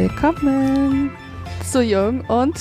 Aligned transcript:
willkommen 0.00 1.10
zu 1.70 1.82
Jung 1.82 2.22
und 2.22 2.56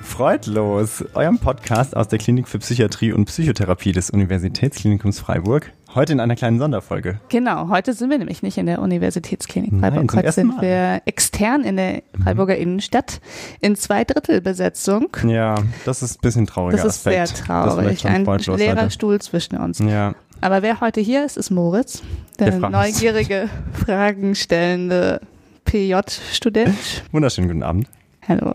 Freudlos, 0.00 1.04
eurem 1.12 1.38
Podcast 1.38 1.94
aus 1.94 2.08
der 2.08 2.18
Klinik 2.18 2.48
für 2.48 2.60
Psychiatrie 2.60 3.12
und 3.12 3.26
Psychotherapie 3.26 3.92
des 3.92 4.08
Universitätsklinikums 4.08 5.20
Freiburg. 5.20 5.70
Heute 5.94 6.14
in 6.14 6.20
einer 6.20 6.34
kleinen 6.34 6.58
Sonderfolge. 6.58 7.20
Genau, 7.28 7.68
heute 7.68 7.92
sind 7.92 8.08
wir 8.08 8.16
nämlich 8.16 8.42
nicht 8.42 8.56
in 8.56 8.64
der 8.64 8.80
Universitätsklinik 8.80 9.78
Freiburg. 9.78 10.14
Nein, 10.14 10.24
heute 10.24 10.32
sind 10.32 10.56
Mal. 10.56 10.62
wir 10.62 11.02
extern 11.04 11.62
in 11.62 11.76
der 11.76 12.04
Freiburger 12.22 12.54
mhm. 12.54 12.62
Innenstadt 12.62 13.20
in 13.60 13.76
Zweidrittelbesetzung. 13.76 15.08
Ja, 15.26 15.56
das 15.84 16.02
ist 16.02 16.16
ein 16.16 16.22
bisschen 16.22 16.46
traurig. 16.46 16.76
Das 16.76 16.86
ist 16.86 17.06
Aspekt. 17.06 17.36
sehr 17.36 17.46
traurig. 17.46 18.06
Ein 18.06 18.24
leerer. 18.24 18.88
Stuhl 18.88 19.20
zwischen 19.20 19.58
uns. 19.58 19.78
Ja. 19.80 20.14
Aber 20.40 20.62
wer 20.62 20.80
heute 20.80 21.02
hier 21.02 21.26
ist, 21.26 21.36
ist 21.36 21.50
Moritz, 21.50 22.02
der, 22.38 22.52
der 22.52 22.70
neugierige, 22.70 23.50
fragenstellende 23.74 25.20
PJ-Student. 25.68 27.04
Wunderschönen 27.12 27.48
guten 27.48 27.62
Abend. 27.62 27.88
Hallo. 28.26 28.54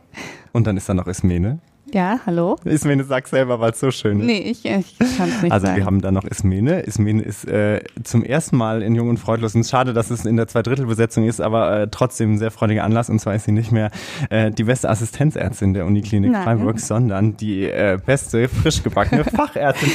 Und 0.52 0.66
dann 0.66 0.78
ist 0.78 0.90
da 0.90 0.96
noch 0.96 1.06
Ismene. 1.06 1.60
Ja, 1.94 2.20
hallo. 2.26 2.56
Ismene, 2.66 3.04
sag 3.04 3.28
selber, 3.28 3.60
weil 3.60 3.70
es 3.72 3.80
so 3.80 3.92
schön 3.92 4.20
ist. 4.22 4.26
Nee, 4.26 4.40
ich, 4.40 4.66
ich 4.66 4.98
kann 5.16 5.30
es 5.30 5.44
nicht 5.44 5.52
Also 5.52 5.68
sagen. 5.68 5.78
wir 5.78 5.86
haben 5.86 6.02
da 6.02 6.12
noch 6.12 6.24
Ismene. 6.24 6.80
Ismene 6.80 7.22
ist 7.22 7.48
äh, 7.48 7.82
zum 8.04 8.24
ersten 8.24 8.58
Mal 8.58 8.82
in 8.82 8.96
Jung 8.96 9.10
und 9.10 9.18
Freudlos. 9.18 9.54
Und 9.54 9.64
schade, 9.64 9.94
dass 9.94 10.10
es 10.10 10.26
in 10.26 10.38
der 10.38 10.48
Zweidrittelbesetzung 10.48 11.28
ist, 11.28 11.40
aber 11.40 11.82
äh, 11.82 11.88
trotzdem 11.92 12.34
ein 12.34 12.38
sehr 12.40 12.50
freudiger 12.50 12.84
Anlass. 12.84 13.12
Und 13.12 13.20
zwar 13.20 13.36
ist 13.36 13.46
sie 13.46 13.52
nicht 13.52 13.72
mehr 13.72 13.92
äh, 14.32 14.50
die 14.50 14.64
beste 14.64 14.90
Assistenzärztin 14.90 15.76
der 15.76 15.86
Uniklinik 15.86 16.32
Nein. 16.32 16.44
Freiburg, 16.44 16.80
sondern 16.80 17.38
die 17.38 17.66
äh, 17.66 18.00
beste, 18.04 18.48
frisch 18.50 18.82
gebackene 18.82 19.24
Fachärztin. 19.36 19.92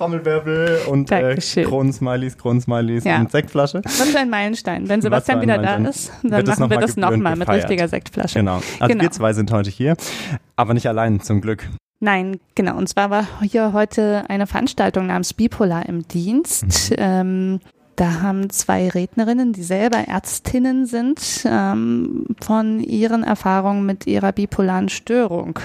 Trommelwirbel 0.00 0.80
und 0.88 1.12
äh, 1.12 1.36
Kronensmileys, 1.36 2.38
Kronensmileys 2.38 3.04
ja. 3.04 3.20
und 3.20 3.30
Sektflasche. 3.30 3.82
Was 3.84 4.08
für 4.08 4.18
ein 4.18 4.30
Meilenstein. 4.30 4.88
Wenn 4.88 5.02
Sebastian 5.02 5.42
wieder 5.42 5.58
da 5.58 5.76
ist, 5.76 6.10
dann 6.22 6.46
machen 6.46 6.70
wir 6.70 6.78
das 6.78 6.96
nochmal 6.96 7.36
mit 7.36 7.46
richtiger 7.46 7.86
Sektflasche. 7.86 8.38
Genau. 8.38 8.62
Also 8.78 8.92
genau. 8.92 9.02
wir 9.02 9.10
zwei 9.10 9.34
sind 9.34 9.52
heute 9.52 9.68
hier, 9.68 9.96
aber 10.56 10.72
nicht 10.72 10.88
allein, 10.88 11.20
zum 11.20 11.42
Glück. 11.42 11.68
Nein, 11.98 12.40
genau. 12.54 12.78
Und 12.78 12.88
zwar 12.88 13.10
war 13.10 13.26
hier 13.42 13.74
heute 13.74 14.24
eine 14.28 14.46
Veranstaltung 14.46 15.06
namens 15.06 15.34
Bipolar 15.34 15.86
im 15.86 16.08
Dienst. 16.08 16.92
Mhm. 16.92 16.96
Ähm, 16.96 17.60
da 18.00 18.22
haben 18.22 18.48
zwei 18.48 18.88
Rednerinnen, 18.88 19.52
die 19.52 19.62
selber 19.62 19.98
Ärztinnen 19.98 20.86
sind, 20.86 21.44
ähm, 21.44 22.24
von 22.40 22.80
ihren 22.80 23.22
Erfahrungen 23.22 23.84
mit 23.84 24.06
ihrer 24.06 24.32
bipolaren 24.32 24.88
Störung 24.88 25.58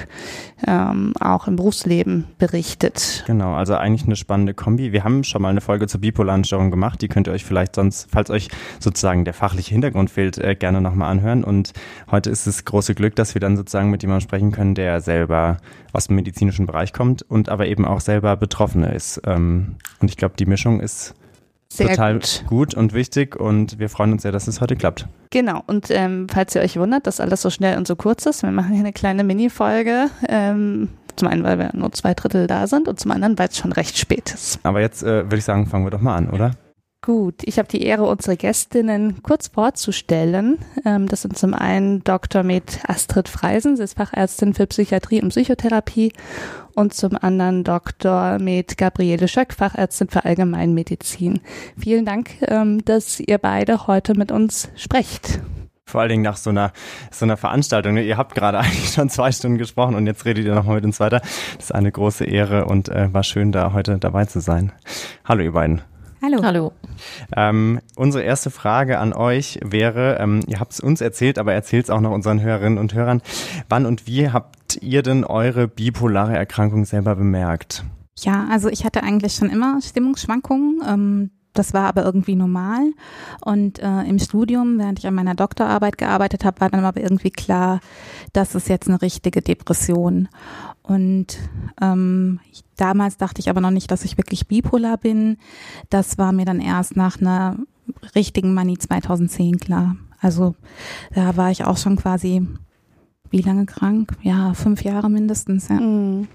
ähm, 0.68 1.14
auch 1.18 1.48
im 1.48 1.56
Berufsleben 1.56 2.26
berichtet. 2.38 3.24
Genau, 3.26 3.54
also 3.54 3.76
eigentlich 3.76 4.06
eine 4.06 4.18
spannende 4.18 4.54
Kombi. 4.54 4.92
Wir 4.92 5.06
haben 5.06 5.24
schon 5.24 5.44
mal 5.44 5.48
eine 5.48 5.62
Folge 5.62 5.88
zur 5.88 6.02
bipolaren 6.02 6.44
Störung 6.44 6.72
gemacht. 6.72 7.02
Die 7.02 7.08
könnt 7.08 7.28
ihr 7.30 7.32
euch 7.32 7.46
vielleicht 7.46 7.76
sonst, 7.76 8.10
falls 8.12 8.30
euch 8.30 8.50
sozusagen 8.82 9.24
der 9.24 9.34
fachliche 9.34 9.72
Hintergrund 9.72 10.10
fehlt, 10.10 10.38
äh, 10.38 10.56
gerne 10.56 10.82
nochmal 10.82 11.12
anhören. 11.12 11.46
Und 11.46 11.72
heute 12.12 12.32
ist 12.32 12.48
es 12.48 12.66
große 12.66 12.96
Glück, 12.96 13.16
dass 13.16 13.34
wir 13.34 13.40
dann 13.40 13.56
sozusagen 13.56 13.92
mit 13.92 14.02
jemandem 14.02 14.28
sprechen 14.28 14.52
können, 14.52 14.76
der 14.76 15.00
selber 15.00 15.56
aus 15.94 16.08
dem 16.08 16.18
medizinischen 16.18 16.66
Bereich 16.66 16.92
kommt 16.92 17.22
und 17.22 17.48
aber 17.48 17.68
eben 17.68 17.86
auch 17.86 18.02
selber 18.02 18.36
Betroffene 18.36 18.94
ist. 18.94 19.22
Ähm, 19.26 19.78
und 20.02 20.10
ich 20.10 20.18
glaube, 20.18 20.36
die 20.38 20.46
Mischung 20.46 20.82
ist 20.82 21.16
sehr 21.70 21.90
total 21.90 22.14
gut. 22.16 22.44
gut. 22.48 22.74
und 22.74 22.94
wichtig 22.94 23.36
und 23.36 23.80
wir 23.80 23.90
freuen 23.90 24.14
uns 24.14 24.22
sehr, 24.22 24.32
dass 24.32 24.48
es 24.48 24.62
heute 24.62 24.76
klappt. 24.76 25.08
Genau, 25.32 25.62
und 25.68 25.88
ähm, 25.90 26.28
falls 26.30 26.56
ihr 26.56 26.62
euch 26.62 26.78
wundert, 26.78 27.08
dass 27.08 27.20
alles 27.20 27.42
so 27.42 27.50
schnell 27.50 27.78
und 27.78 27.88
so 27.88 27.96
kurz 27.96 28.26
ist, 28.26 28.44
wir 28.44 28.52
machen 28.52 28.72
hier 28.72 28.82
eine 28.82 28.94
kleine 28.94 29.24
Mini-Folge. 29.24 30.10
Ähm, 30.30 30.90
zum 31.16 31.28
einen, 31.30 31.44
weil 31.44 31.58
wir 31.58 31.72
nur 31.74 31.92
zwei 31.94 32.14
Drittel 32.14 32.48
da 32.48 32.68
sind 32.68 32.88
und 32.88 33.00
zum 33.00 33.12
anderen, 33.12 33.38
weil 33.38 33.48
es 33.48 33.58
schon 33.58 33.72
recht 33.72 33.98
spät 33.98 34.34
ist. 34.34 34.60
Aber 34.64 34.82
jetzt 34.82 35.02
äh, 35.04 35.24
würde 35.24 35.38
ich 35.38 35.46
sagen, 35.46 35.66
fangen 35.66 35.86
wir 35.86 35.92
doch 35.92 36.02
mal 36.02 36.16
an, 36.16 36.30
oder? 36.30 36.52
Gut, 37.06 37.44
ich 37.44 37.60
habe 37.60 37.68
die 37.68 37.84
Ehre, 37.84 38.06
unsere 38.06 38.36
Gästinnen 38.36 39.22
kurz 39.22 39.50
vorzustellen. 39.50 40.58
Ähm, 40.86 41.08
das 41.08 41.22
sind 41.22 41.38
zum 41.38 41.54
einen 41.54 42.04
Dr. 42.04 42.42
Med 42.42 42.80
Astrid 42.88 43.30
Freisen, 43.30 43.78
sie 43.78 43.84
ist 43.84 43.96
Fachärztin 43.96 44.56
für 44.56 44.66
Psychiatrie 44.66 45.22
und 45.22 45.30
Psychotherapie 45.30 46.14
und 46.74 46.96
zum 46.96 47.16
anderen 47.22 47.64
Dr. 47.64 48.40
Med 48.40 48.80
Gabriele 48.80 49.28
Schöck, 49.28 49.54
Fachärztin 49.54 50.08
für 50.08 50.26
Allgemeinmedizin. 50.26 51.42
Vielen 51.78 52.06
Dank, 52.06 52.32
ähm, 52.48 52.84
dass 52.86 53.20
ihr 53.20 53.38
beide 53.38 53.86
heute 53.86 54.18
mit 54.18 54.32
uns 54.32 54.70
sprecht. 54.76 55.42
Vor 55.86 56.02
allen 56.02 56.10
Dingen 56.10 56.24
nach 56.24 56.38
so 56.38 56.50
einer, 56.50 56.74
so 57.12 57.26
einer 57.26 57.38
Veranstaltung. 57.38 57.94
Ne? 57.94 58.04
Ihr 58.04 58.18
habt 58.18 58.34
gerade 58.34 58.58
eigentlich 58.62 58.90
schon 58.90 59.12
zwei 59.12 59.32
Stunden 59.32 59.60
gesprochen 59.60 59.94
und 59.94 60.08
jetzt 60.08 60.26
redet 60.26 60.44
ihr 60.44 60.56
nochmal 60.56 60.78
mit 60.78 60.86
uns 60.86 61.00
weiter. 61.00 61.20
Das 61.20 61.66
ist 61.66 61.76
eine 61.76 61.92
große 61.92 62.26
Ehre 62.26 62.66
und 62.66 62.90
äh, 62.90 63.14
war 63.14 63.22
schön, 63.22 63.52
da 63.52 63.74
heute 63.74 64.00
dabei 64.00 64.26
zu 64.26 64.40
sein. 64.40 64.72
Hallo, 65.24 65.44
ihr 65.44 65.52
beiden. 65.52 65.84
Hallo. 66.26 66.42
Hallo. 66.42 66.72
Ähm, 67.38 67.82
unsere 67.96 68.24
erste 68.24 68.50
Frage 68.50 68.98
an 68.98 69.14
euch 69.14 69.60
wäre, 69.64 70.18
ähm, 70.20 70.40
ihr 70.48 70.60
habt 70.60 70.72
es 70.74 70.80
uns 70.80 71.00
erzählt, 71.00 71.38
aber 71.38 71.54
erzählt 71.54 71.84
es 71.84 71.90
auch 71.92 72.02
noch 72.02 72.10
unseren 72.10 72.42
Hörerinnen 72.42 72.80
und 72.80 72.96
Hörern. 72.96 73.22
Wann 73.70 73.86
und 73.86 74.08
wie 74.08 74.32
habt 74.32 74.80
ihr 74.82 75.04
denn 75.04 75.24
eure 75.24 75.68
bipolare 75.68 76.36
Erkrankung 76.36 76.86
selber 76.86 77.16
bemerkt? 77.16 77.86
Ja, 78.18 78.48
also 78.50 78.70
ich 78.70 78.86
hatte 78.86 79.04
eigentlich 79.04 79.36
schon 79.36 79.52
immer 79.52 79.80
Stimmungsschwankungen. 79.84 80.82
Ähm, 80.88 81.30
das 81.58 81.74
war 81.74 81.88
aber 81.88 82.04
irgendwie 82.04 82.36
normal. 82.36 82.92
Und 83.42 83.80
äh, 83.80 84.04
im 84.04 84.20
Studium, 84.20 84.78
während 84.78 85.00
ich 85.00 85.08
an 85.08 85.16
meiner 85.16 85.36
Doktorarbeit 85.36 85.98
gearbeitet 85.98 86.46
habe, 86.46 86.62
war 86.62 86.70
dann 86.70 86.86
aber 86.86 87.02
irgendwie 87.02 87.32
klar, 87.32 87.80
das 88.34 88.56
ist 88.56 88.70
jetzt 88.70 88.88
eine 88.88 89.02
richtige 89.02 89.42
Depression. 89.42 90.28
Und 90.84 91.38
ähm, 91.82 92.40
ich, 92.52 92.64
damals 92.76 93.18
dachte 93.18 93.40
ich 93.40 93.50
aber 93.50 93.62
noch 93.62 93.72
nicht, 93.72 93.90
dass 93.90 94.06
ich 94.06 94.18
wirklich 94.18 94.48
bipolar 94.48 94.98
bin. 94.98 95.38
Das 95.90 96.18
war 96.18 96.32
mir 96.32 96.46
dann 96.46 96.60
erst 96.60 96.96
nach 96.96 97.20
einer 97.20 97.58
richtigen 98.16 98.54
Manie 98.54 98.78
2010 98.78 99.60
klar. 99.60 99.96
Also 100.20 100.56
da 101.14 101.38
war 101.38 101.52
ich 101.52 101.66
auch 101.66 101.78
schon 101.78 101.96
quasi 101.96 102.48
wie 103.30 103.42
lange 103.42 103.66
krank? 103.66 104.14
Ja, 104.22 104.54
fünf 104.54 104.84
Jahre 104.84 105.10
mindestens. 105.10 105.68
Ja. 105.68 105.76
Mhm. 105.76 106.28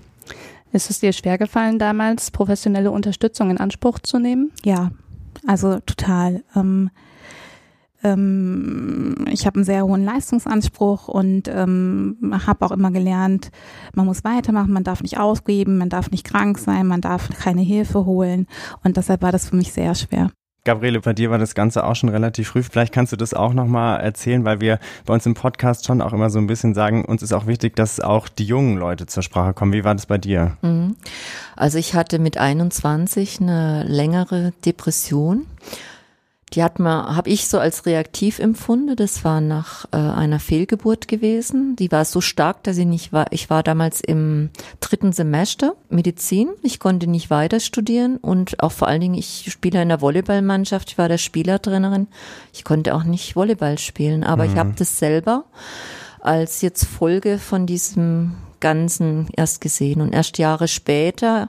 Ist 0.72 0.90
es 0.90 1.00
dir 1.00 1.12
schwergefallen, 1.12 1.78
damals 1.78 2.30
professionelle 2.30 2.90
Unterstützung 2.90 3.50
in 3.50 3.58
Anspruch 3.58 3.98
zu 3.98 4.18
nehmen? 4.18 4.52
Ja, 4.64 4.90
also 5.46 5.80
total. 5.80 6.44
Ähm, 6.54 6.90
ähm, 8.02 9.26
ich 9.30 9.46
habe 9.46 9.56
einen 9.56 9.64
sehr 9.64 9.84
hohen 9.84 10.04
Leistungsanspruch 10.04 11.08
und 11.08 11.48
ähm, 11.48 12.16
habe 12.46 12.64
auch 12.64 12.70
immer 12.70 12.90
gelernt, 12.90 13.50
man 13.94 14.06
muss 14.06 14.24
weitermachen, 14.24 14.72
man 14.72 14.84
darf 14.84 15.02
nicht 15.02 15.18
ausgeben, 15.18 15.78
man 15.78 15.90
darf 15.90 16.10
nicht 16.10 16.26
krank 16.26 16.58
sein, 16.58 16.86
man 16.86 17.00
darf 17.00 17.28
keine 17.28 17.62
Hilfe 17.62 18.06
holen 18.06 18.46
und 18.84 18.96
deshalb 18.96 19.22
war 19.22 19.32
das 19.32 19.48
für 19.48 19.56
mich 19.56 19.72
sehr 19.72 19.94
schwer. 19.94 20.30
Gabriele, 20.64 21.00
bei 21.00 21.12
dir 21.12 21.30
war 21.30 21.38
das 21.38 21.54
Ganze 21.54 21.84
auch 21.84 21.96
schon 21.96 22.10
relativ 22.10 22.48
früh. 22.48 22.62
Vielleicht 22.62 22.92
kannst 22.92 23.12
du 23.12 23.16
das 23.16 23.32
auch 23.32 23.54
nochmal 23.54 24.00
erzählen, 24.00 24.44
weil 24.44 24.60
wir 24.60 24.78
bei 25.06 25.14
uns 25.14 25.24
im 25.24 25.34
Podcast 25.34 25.86
schon 25.86 26.02
auch 26.02 26.12
immer 26.12 26.28
so 26.28 26.38
ein 26.38 26.46
bisschen 26.46 26.74
sagen, 26.74 27.04
uns 27.04 27.22
ist 27.22 27.32
auch 27.32 27.46
wichtig, 27.46 27.76
dass 27.76 28.00
auch 28.00 28.28
die 28.28 28.44
jungen 28.44 28.76
Leute 28.76 29.06
zur 29.06 29.22
Sprache 29.22 29.54
kommen. 29.54 29.72
Wie 29.72 29.84
war 29.84 29.94
das 29.94 30.06
bei 30.06 30.18
dir? 30.18 30.56
Mhm. 30.62 30.96
Also 31.56 31.78
ich 31.78 31.94
hatte 31.94 32.18
mit 32.18 32.36
21 32.36 33.40
eine 33.40 33.84
längere 33.84 34.52
Depression 34.64 35.46
die 36.52 36.64
hat 36.64 36.78
man, 36.80 37.16
habe 37.16 37.30
ich 37.30 37.48
so 37.48 37.58
als 37.58 37.86
reaktiv 37.86 38.38
empfunden. 38.38 38.96
Das 38.96 39.24
war 39.24 39.40
nach 39.40 39.84
äh, 39.92 39.96
einer 39.96 40.40
Fehlgeburt 40.40 41.06
gewesen. 41.06 41.76
Die 41.76 41.92
war 41.92 42.04
so 42.04 42.20
stark, 42.20 42.64
dass 42.64 42.76
ich 42.76 42.86
nicht 42.86 43.12
war. 43.12 43.26
Ich 43.30 43.50
war 43.50 43.62
damals 43.62 44.00
im 44.00 44.50
dritten 44.80 45.12
Semester 45.12 45.74
Medizin. 45.88 46.48
Ich 46.62 46.80
konnte 46.80 47.06
nicht 47.06 47.30
weiter 47.30 47.60
studieren 47.60 48.16
und 48.16 48.62
auch 48.62 48.72
vor 48.72 48.88
allen 48.88 49.00
Dingen, 49.00 49.14
ich 49.14 49.46
spiele 49.50 49.80
in 49.80 49.88
der 49.88 50.00
Volleyballmannschaft. 50.00 50.90
Ich 50.90 50.98
war 50.98 51.08
der 51.08 51.18
Spielertrainerin. 51.18 52.08
Ich 52.52 52.64
konnte 52.64 52.94
auch 52.94 53.04
nicht 53.04 53.36
Volleyball 53.36 53.78
spielen, 53.78 54.24
aber 54.24 54.44
mhm. 54.44 54.50
ich 54.50 54.58
habe 54.58 54.72
das 54.76 54.98
selber 54.98 55.44
als 56.20 56.62
jetzt 56.62 56.84
Folge 56.84 57.38
von 57.38 57.66
diesem 57.66 58.34
Ganzen 58.60 59.28
erst 59.36 59.60
gesehen. 59.60 60.00
Und 60.00 60.12
erst 60.12 60.38
Jahre 60.38 60.68
später, 60.68 61.48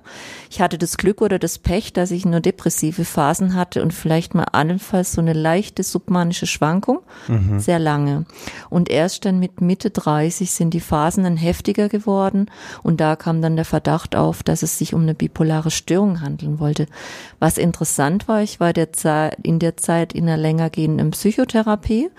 ich 0.49 0.61
hatte 0.61 0.77
das 0.77 0.97
Glück 0.97 1.21
oder 1.21 1.39
das 1.39 1.59
Pech, 1.59 1.93
dass 1.93 2.11
ich 2.11 2.25
nur 2.25 2.39
depressive 2.39 3.05
Phasen 3.05 3.53
hatte 3.55 3.81
und 3.81 3.93
vielleicht 3.93 4.33
mal 4.33 4.45
allenfalls 4.51 5.13
so 5.13 5.21
eine 5.21 5.33
leichte 5.33 5.83
submanische 5.83 6.47
Schwankung, 6.47 6.99
mhm. 7.27 7.59
sehr 7.59 7.79
lange. 7.79 8.25
Und 8.69 8.89
erst 8.89 9.25
dann 9.25 9.39
mit 9.39 9.61
Mitte 9.61 9.89
30 9.89 10.51
sind 10.51 10.73
die 10.73 10.79
Phasen 10.79 11.23
dann 11.23 11.37
heftiger 11.37 11.89
geworden 11.89 12.49
und 12.81 13.01
da 13.01 13.15
kam 13.15 13.41
dann 13.41 13.55
der 13.55 13.65
Verdacht 13.65 14.15
auf, 14.15 14.41
dass 14.43 14.63
es 14.63 14.77
sich 14.77 14.93
um 14.93 15.01
eine 15.01 15.13
bipolare 15.13 15.71
Störung 15.71 16.21
handeln 16.21 16.59
wollte. 16.59 16.87
Was 17.39 17.57
interessant 17.57 18.27
war, 18.27 18.41
ich 18.41 18.59
war 18.59 18.73
der 18.73 18.93
Zeit, 18.93 19.37
in 19.43 19.59
der 19.59 19.77
Zeit 19.77 20.13
in 20.13 20.27
einer 20.27 20.37
länger 20.37 20.69
gehenden 20.69 21.11
Psychotherapie. 21.11 22.09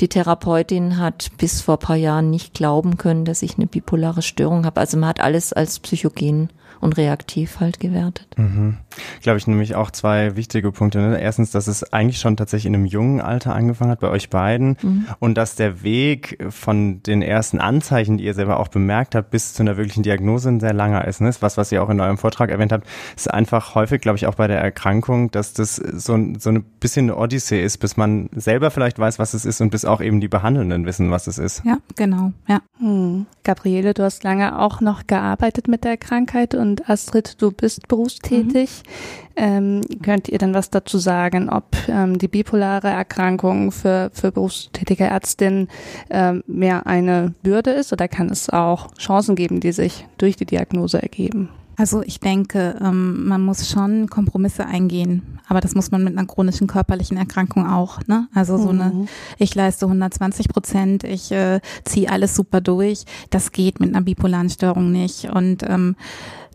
Die 0.00 0.08
Therapeutin 0.08 0.98
hat 0.98 1.30
bis 1.38 1.60
vor 1.60 1.78
paar 1.78 1.96
Jahren 1.96 2.30
nicht 2.30 2.54
glauben 2.54 2.96
können, 2.96 3.24
dass 3.24 3.42
ich 3.42 3.56
eine 3.56 3.66
bipolare 3.66 4.22
Störung 4.22 4.39
habe. 4.66 4.80
Also 4.80 4.96
man 4.96 5.08
hat 5.08 5.20
alles 5.20 5.52
als 5.52 5.78
psychogen 5.78 6.50
und 6.80 6.96
reaktiv 6.96 7.60
halt 7.60 7.80
gewertet. 7.80 8.26
Mhm. 8.36 8.78
Glaube 9.22 9.38
ich 9.38 9.46
nämlich 9.46 9.74
auch 9.74 9.90
zwei 9.90 10.36
wichtige 10.36 10.72
Punkte. 10.72 10.98
Ne? 10.98 11.20
Erstens, 11.20 11.50
dass 11.50 11.66
es 11.66 11.92
eigentlich 11.92 12.18
schon 12.18 12.36
tatsächlich 12.36 12.66
in 12.66 12.74
einem 12.74 12.86
jungen 12.86 13.20
Alter 13.20 13.54
angefangen 13.54 13.90
hat 13.90 14.00
bei 14.00 14.08
euch 14.08 14.30
beiden 14.30 14.76
mhm. 14.82 15.06
und 15.18 15.36
dass 15.36 15.54
der 15.54 15.82
Weg 15.82 16.38
von 16.50 17.02
den 17.02 17.22
ersten 17.22 17.60
Anzeichen, 17.60 18.16
die 18.16 18.24
ihr 18.24 18.34
selber 18.34 18.58
auch 18.58 18.68
bemerkt 18.68 19.14
habt, 19.14 19.30
bis 19.30 19.54
zu 19.54 19.62
einer 19.62 19.76
wirklichen 19.76 20.02
Diagnose 20.02 20.48
ein 20.48 20.60
sehr 20.60 20.72
langer 20.72 21.06
ist. 21.06 21.20
Ne? 21.20 21.28
Das 21.28 21.36
ist 21.36 21.42
was, 21.42 21.56
was 21.56 21.70
ihr 21.72 21.82
auch 21.82 21.90
in 21.90 22.00
eurem 22.00 22.18
Vortrag 22.18 22.50
erwähnt 22.50 22.72
habt, 22.72 22.86
ist 23.14 23.30
einfach 23.30 23.74
häufig, 23.74 24.00
glaube 24.00 24.16
ich, 24.16 24.26
auch 24.26 24.34
bei 24.34 24.46
der 24.46 24.60
Erkrankung, 24.60 25.30
dass 25.30 25.52
das 25.52 25.76
so, 25.76 26.18
so 26.38 26.50
ein 26.50 26.64
bisschen 26.80 27.10
eine 27.10 27.16
Odyssee 27.16 27.62
ist, 27.62 27.78
bis 27.78 27.96
man 27.96 28.28
selber 28.34 28.70
vielleicht 28.70 28.98
weiß, 28.98 29.18
was 29.18 29.34
es 29.34 29.44
ist 29.44 29.60
und 29.60 29.70
bis 29.70 29.84
auch 29.84 30.00
eben 30.00 30.20
die 30.20 30.28
Behandelnden 30.28 30.86
wissen, 30.86 31.10
was 31.10 31.26
es 31.26 31.38
ist. 31.38 31.62
Ja, 31.64 31.78
genau, 31.96 32.32
ja. 32.48 32.60
Hm. 32.78 33.26
Gabriele, 33.44 33.94
du 33.94 34.02
hast 34.02 34.22
lange 34.22 34.58
auch 34.58 34.80
noch 34.80 35.06
gearbeitet 35.06 35.68
mit 35.68 35.84
der 35.84 35.96
Krankheit 35.96 36.54
und 36.54 36.69
Astrid, 36.88 37.40
du 37.40 37.50
bist 37.50 37.88
berufstätig. 37.88 38.82
Mhm. 38.84 39.32
Ähm, 39.36 39.80
könnt 40.02 40.28
ihr 40.28 40.38
denn 40.38 40.54
was 40.54 40.70
dazu 40.70 40.98
sagen, 40.98 41.48
ob 41.48 41.64
ähm, 41.88 42.18
die 42.18 42.28
bipolare 42.28 42.88
Erkrankung 42.88 43.72
für, 43.72 44.10
für 44.12 44.32
berufstätige 44.32 45.04
Ärztinnen 45.04 45.68
ähm, 46.10 46.42
mehr 46.46 46.86
eine 46.86 47.34
Bürde 47.42 47.70
ist 47.70 47.92
oder 47.92 48.08
kann 48.08 48.28
es 48.28 48.50
auch 48.50 48.92
Chancen 48.96 49.36
geben, 49.36 49.60
die 49.60 49.72
sich 49.72 50.06
durch 50.18 50.36
die 50.36 50.46
Diagnose 50.46 51.02
ergeben? 51.02 51.48
Also 51.80 52.02
ich 52.02 52.20
denke, 52.20 52.76
ähm, 52.78 53.26
man 53.26 53.42
muss 53.42 53.70
schon 53.70 54.10
Kompromisse 54.10 54.66
eingehen, 54.66 55.38
aber 55.48 55.62
das 55.62 55.74
muss 55.74 55.90
man 55.90 56.04
mit 56.04 56.14
einer 56.14 56.26
chronischen 56.26 56.66
körperlichen 56.66 57.16
Erkrankung 57.16 57.66
auch. 57.66 58.00
Ne? 58.06 58.28
Also 58.34 58.58
so 58.58 58.68
eine, 58.68 58.90
mhm. 58.90 59.08
ich 59.38 59.54
leiste 59.54 59.86
120 59.86 60.50
Prozent, 60.50 61.04
ich 61.04 61.32
äh, 61.32 61.60
ziehe 61.86 62.10
alles 62.10 62.36
super 62.36 62.60
durch, 62.60 63.04
das 63.30 63.52
geht 63.52 63.80
mit 63.80 63.88
einer 63.88 64.02
bipolaren 64.02 64.50
Störung 64.50 64.92
nicht. 64.92 65.30
Und 65.30 65.62
ähm, 65.66 65.96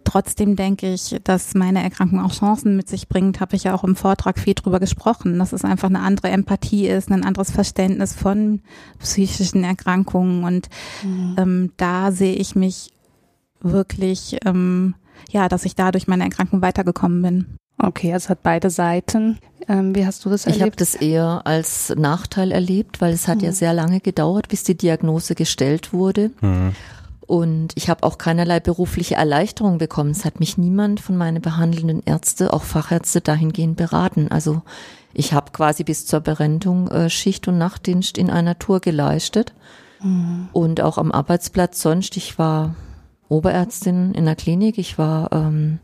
trotzdem 0.05 0.55
denke 0.55 0.93
ich, 0.93 1.19
dass 1.23 1.53
meine 1.53 1.83
Erkrankung 1.83 2.21
auch 2.21 2.31
Chancen 2.31 2.77
mit 2.77 2.87
sich 2.87 3.09
bringt, 3.09 3.39
habe 3.41 3.55
ich 3.55 3.65
ja 3.65 3.75
auch 3.75 3.83
im 3.83 3.95
Vortrag 3.95 4.39
viel 4.39 4.53
drüber 4.53 4.79
gesprochen, 4.79 5.37
dass 5.39 5.51
es 5.51 5.65
einfach 5.65 5.89
eine 5.89 5.99
andere 5.99 6.29
Empathie 6.29 6.87
ist, 6.87 7.11
ein 7.11 7.25
anderes 7.25 7.51
Verständnis 7.51 8.13
von 8.13 8.61
psychischen 8.99 9.63
Erkrankungen. 9.63 10.43
Und 10.43 10.69
mhm. 11.03 11.35
ähm, 11.37 11.71
da 11.77 12.11
sehe 12.11 12.35
ich 12.35 12.55
mich 12.55 12.91
wirklich 13.61 14.37
ähm, 14.45 14.95
ja, 15.29 15.49
dass 15.49 15.65
ich 15.65 15.75
dadurch 15.75 16.07
meine 16.07 16.23
Erkrankung 16.23 16.61
weitergekommen 16.61 17.21
bin. 17.21 17.57
Okay, 17.77 18.13
also 18.13 18.29
hat 18.29 18.41
beide 18.41 18.69
Seiten. 18.69 19.37
Ähm, 19.67 19.93
wie 19.95 20.05
hast 20.05 20.23
du 20.23 20.29
das 20.29 20.45
erlebt? 20.45 20.57
Ich 20.57 20.61
habe 20.63 20.75
das 20.77 20.95
eher 20.95 21.41
als 21.43 21.93
Nachteil 21.97 22.51
erlebt, 22.51 23.01
weil 23.01 23.13
es 23.13 23.27
hat 23.27 23.39
mhm. 23.39 23.45
ja 23.45 23.51
sehr 23.51 23.73
lange 23.73 23.99
gedauert, 23.99 24.47
bis 24.47 24.63
die 24.63 24.77
Diagnose 24.77 25.35
gestellt 25.35 25.91
wurde. 25.91 26.31
Mhm. 26.41 26.73
Und 27.27 27.69
ich 27.75 27.89
habe 27.89 28.03
auch 28.03 28.17
keinerlei 28.17 28.59
berufliche 28.59 29.15
Erleichterung 29.15 29.79
bekommen. 29.79 30.11
Es 30.11 30.25
hat 30.25 30.39
mich 30.39 30.57
niemand 30.57 30.99
von 30.99 31.17
meinen 31.17 31.41
behandelnden 31.41 32.03
Ärzte, 32.05 32.53
auch 32.53 32.63
Fachärzte 32.63 33.21
dahingehend 33.21 33.77
beraten. 33.77 34.27
Also 34.29 34.61
ich 35.13 35.33
habe 35.33 35.51
quasi 35.51 35.83
bis 35.83 36.05
zur 36.05 36.19
Berentung 36.19 36.87
äh, 36.89 37.09
Schicht- 37.09 37.47
und 37.47 37.57
Nachtdienst 37.57 38.17
in 38.17 38.29
einer 38.29 38.59
Tour 38.59 38.79
geleistet. 38.79 39.53
Mhm. 40.01 40.49
Und 40.53 40.81
auch 40.81 40.97
am 40.97 41.11
Arbeitsplatz 41.11 41.81
sonst. 41.81 42.15
Ich 42.17 42.37
war 42.37 42.75
Oberärztin 43.27 44.13
in 44.13 44.25
der 44.25 44.35
Klinik. 44.35 44.77
Ich 44.77 44.97
war, 44.97 45.31
ähm, 45.31 45.79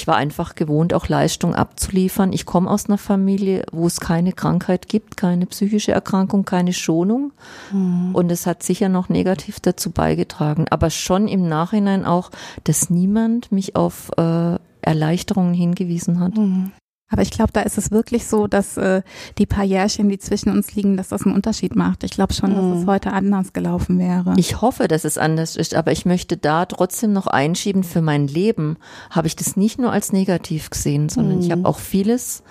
ich 0.00 0.06
war 0.06 0.16
einfach 0.16 0.54
gewohnt, 0.54 0.94
auch 0.94 1.08
Leistung 1.08 1.54
abzuliefern. 1.54 2.32
Ich 2.32 2.46
komme 2.46 2.70
aus 2.70 2.86
einer 2.86 2.96
Familie, 2.96 3.66
wo 3.70 3.86
es 3.86 4.00
keine 4.00 4.32
Krankheit 4.32 4.88
gibt, 4.88 5.18
keine 5.18 5.44
psychische 5.44 5.92
Erkrankung, 5.92 6.46
keine 6.46 6.72
Schonung. 6.72 7.32
Mhm. 7.70 8.14
Und 8.14 8.32
es 8.32 8.46
hat 8.46 8.62
sicher 8.62 8.88
noch 8.88 9.10
negativ 9.10 9.60
dazu 9.60 9.90
beigetragen. 9.90 10.66
Aber 10.70 10.88
schon 10.88 11.28
im 11.28 11.46
Nachhinein 11.48 12.06
auch, 12.06 12.30
dass 12.64 12.88
niemand 12.88 13.52
mich 13.52 13.76
auf 13.76 14.10
äh, 14.16 14.56
Erleichterungen 14.80 15.52
hingewiesen 15.52 16.18
hat. 16.18 16.34
Mhm. 16.34 16.72
Aber 17.10 17.22
ich 17.22 17.30
glaube, 17.30 17.52
da 17.52 17.62
ist 17.62 17.76
es 17.76 17.90
wirklich 17.90 18.26
so, 18.26 18.46
dass 18.46 18.76
äh, 18.76 19.02
die 19.38 19.46
paar 19.46 19.64
Jährchen, 19.64 20.08
die 20.08 20.18
zwischen 20.18 20.50
uns 20.50 20.74
liegen, 20.74 20.96
dass 20.96 21.08
das 21.08 21.24
einen 21.26 21.34
Unterschied 21.34 21.74
macht. 21.74 22.04
Ich 22.04 22.12
glaube 22.12 22.32
schon, 22.32 22.54
dass 22.54 22.64
es 22.64 22.84
mhm. 22.84 22.86
heute 22.86 23.12
anders 23.12 23.52
gelaufen 23.52 23.98
wäre. 23.98 24.34
Ich 24.36 24.60
hoffe, 24.60 24.86
dass 24.86 25.04
es 25.04 25.18
anders 25.18 25.56
ist, 25.56 25.74
aber 25.74 25.90
ich 25.90 26.06
möchte 26.06 26.36
da 26.36 26.66
trotzdem 26.66 27.12
noch 27.12 27.26
einschieben, 27.26 27.82
für 27.82 28.00
mein 28.00 28.28
Leben 28.28 28.76
habe 29.10 29.26
ich 29.26 29.34
das 29.34 29.56
nicht 29.56 29.78
nur 29.78 29.92
als 29.92 30.12
negativ 30.12 30.70
gesehen, 30.70 31.08
sondern 31.08 31.36
mhm. 31.36 31.42
ich 31.42 31.50
habe 31.50 31.66
auch 31.66 31.78
vieles 31.78 32.44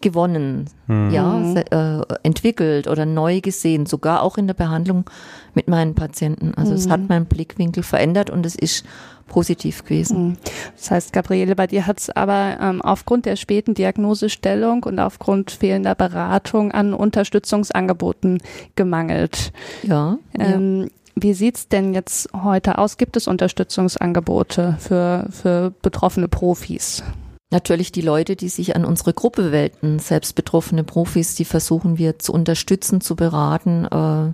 gewonnen, 0.00 0.68
mhm. 0.86 1.10
ja, 1.10 1.54
äh, 1.54 2.02
entwickelt 2.22 2.86
oder 2.86 3.06
neu 3.06 3.40
gesehen, 3.40 3.86
sogar 3.86 4.22
auch 4.22 4.38
in 4.38 4.46
der 4.46 4.54
Behandlung 4.54 5.08
mit 5.54 5.68
meinen 5.68 5.94
Patienten. 5.94 6.54
Also 6.54 6.72
mhm. 6.72 6.76
es 6.76 6.88
hat 6.88 7.00
mhm. 7.00 7.06
meinen 7.08 7.26
Blickwinkel 7.26 7.82
verändert 7.82 8.30
und 8.30 8.44
es 8.44 8.54
ist 8.54 8.84
positiv 9.26 9.84
gewesen. 9.84 10.28
Mhm. 10.28 10.36
Das 10.76 10.90
heißt, 10.90 11.12
Gabriele, 11.12 11.56
bei 11.56 11.66
dir 11.66 11.86
hat 11.86 11.98
es 11.98 12.10
aber 12.10 12.58
ähm, 12.60 12.82
aufgrund 12.82 13.26
der 13.26 13.36
späten 13.36 13.74
Diagnosestellung 13.74 14.84
und 14.84 14.98
aufgrund 14.98 15.50
fehlender 15.50 15.94
Beratung 15.94 16.72
an 16.72 16.94
Unterstützungsangeboten 16.94 18.42
gemangelt. 18.76 19.52
Ja. 19.82 20.18
Ähm, 20.38 20.82
ja. 20.82 20.88
Wie 21.18 21.32
sieht's 21.32 21.68
denn 21.68 21.94
jetzt 21.94 22.28
heute 22.34 22.76
aus? 22.76 22.98
Gibt 22.98 23.16
es 23.16 23.26
Unterstützungsangebote 23.26 24.76
für, 24.78 25.26
für 25.30 25.72
betroffene 25.80 26.28
Profis? 26.28 27.02
Natürlich 27.52 27.92
die 27.92 28.00
Leute, 28.00 28.34
die 28.34 28.48
sich 28.48 28.74
an 28.74 28.84
unsere 28.84 29.14
Gruppe 29.14 29.52
wenden, 29.52 30.00
selbst 30.00 30.34
betroffene 30.34 30.82
Profis, 30.82 31.36
die 31.36 31.44
versuchen 31.44 31.96
wir 31.96 32.18
zu 32.18 32.32
unterstützen, 32.32 33.00
zu 33.00 33.14
beraten, 33.14 33.84
äh, 33.84 34.32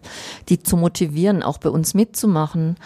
die 0.48 0.62
zu 0.62 0.78
motivieren, 0.78 1.42
auch 1.42 1.58
bei 1.58 1.68
uns 1.68 1.92
mitzumachen. 1.92 2.76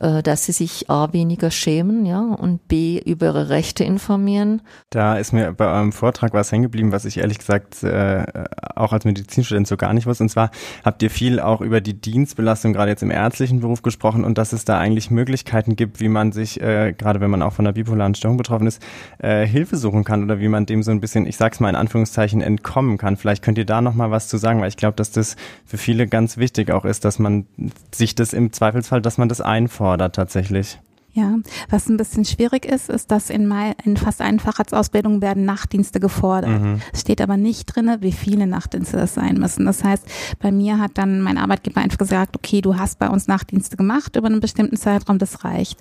Äh, 0.00 0.22
dass 0.22 0.44
sie 0.44 0.52
sich 0.52 0.90
A 0.90 1.12
weniger 1.12 1.50
schämen, 1.50 2.04
ja, 2.04 2.20
und 2.20 2.66
B 2.66 3.00
über 3.04 3.26
ihre 3.26 3.48
Rechte 3.48 3.84
informieren. 3.84 4.60
Da 4.90 5.16
ist 5.16 5.32
mir 5.32 5.52
bei 5.52 5.66
eurem 5.66 5.92
Vortrag 5.92 6.32
was 6.32 6.50
hängen 6.50 6.64
geblieben, 6.64 6.90
was 6.90 7.04
ich 7.04 7.18
ehrlich 7.18 7.38
gesagt 7.38 7.84
äh, 7.84 8.24
auch 8.74 8.92
als 8.92 9.04
Medizinstudent 9.04 9.68
so 9.68 9.76
gar 9.76 9.92
nicht 9.92 10.06
wusste. 10.06 10.24
Und 10.24 10.30
zwar 10.30 10.50
habt 10.84 11.02
ihr 11.02 11.10
viel 11.10 11.38
auch 11.38 11.60
über 11.60 11.80
die 11.80 11.94
Dienstbelastung 11.94 12.72
gerade 12.72 12.90
jetzt 12.90 13.04
im 13.04 13.12
ärztlichen 13.12 13.60
Beruf 13.60 13.82
gesprochen 13.82 14.24
und 14.24 14.36
dass 14.36 14.52
es 14.52 14.64
da 14.64 14.78
eigentlich 14.78 15.12
Möglichkeiten 15.12 15.76
gibt, 15.76 16.00
wie 16.00 16.08
man 16.08 16.32
sich, 16.32 16.60
äh, 16.60 16.92
gerade 16.92 17.20
wenn 17.20 17.30
man 17.30 17.42
auch 17.42 17.52
von 17.52 17.64
einer 17.64 17.72
bipolaren 17.72 18.16
Störung 18.16 18.36
betroffen 18.36 18.66
ist, 18.66 18.82
äh, 19.18 19.46
Hilfe 19.46 19.76
suchen 19.76 20.02
kann 20.02 20.24
oder 20.24 20.40
wie 20.40 20.48
man 20.48 20.66
dem 20.66 20.82
so 20.82 20.90
ein 20.90 21.00
bisschen, 21.00 21.24
ich 21.26 21.36
sag's 21.36 21.60
mal 21.60 21.68
in 21.68 21.76
Anführungszeichen, 21.76 22.40
entkommen 22.40 22.98
kann. 22.98 23.16
Vielleicht 23.16 23.44
könnt 23.44 23.58
ihr 23.58 23.66
da 23.66 23.80
nochmal 23.80 24.10
was 24.10 24.26
zu 24.26 24.38
sagen, 24.38 24.60
weil 24.60 24.68
ich 24.68 24.76
glaube, 24.76 24.96
dass 24.96 25.12
das 25.12 25.36
für 25.64 25.78
viele 25.78 26.08
ganz 26.08 26.36
wichtig 26.36 26.72
auch 26.72 26.84
ist, 26.84 27.04
dass 27.04 27.20
man 27.20 27.46
sich 27.92 28.16
das 28.16 28.32
im 28.32 28.52
Zweifelsfall, 28.52 29.00
dass 29.00 29.18
man 29.18 29.28
das 29.28 29.40
einfordert 29.40 29.83
fordert 29.84 30.14
tatsächlich. 30.16 30.78
Ja, 31.12 31.36
was 31.68 31.90
ein 31.90 31.98
bisschen 31.98 32.24
schwierig 32.24 32.64
ist, 32.64 32.88
ist, 32.88 33.10
dass 33.10 33.28
in, 33.28 33.46
mein, 33.46 33.74
in 33.84 33.98
fast 33.98 34.22
allen 34.22 34.40
Facharztausbildungen 34.40 35.20
werden 35.20 35.44
Nachtdienste 35.44 36.00
gefordert. 36.00 36.62
Mhm. 36.62 36.80
Es 36.90 37.02
steht 37.02 37.20
aber 37.20 37.36
nicht 37.36 37.66
drinne, 37.66 37.98
wie 38.00 38.10
viele 38.10 38.46
Nachtdienste 38.46 38.96
das 38.96 39.12
sein 39.12 39.34
müssen. 39.34 39.66
Das 39.66 39.84
heißt, 39.84 40.06
bei 40.40 40.50
mir 40.50 40.78
hat 40.78 40.92
dann 40.94 41.20
mein 41.20 41.36
Arbeitgeber 41.36 41.82
einfach 41.82 41.98
gesagt, 41.98 42.34
okay, 42.34 42.62
du 42.62 42.78
hast 42.78 42.98
bei 42.98 43.10
uns 43.10 43.28
Nachtdienste 43.28 43.76
gemacht 43.76 44.16
über 44.16 44.26
einen 44.26 44.40
bestimmten 44.40 44.78
Zeitraum, 44.78 45.18
das 45.18 45.44
reicht. 45.44 45.78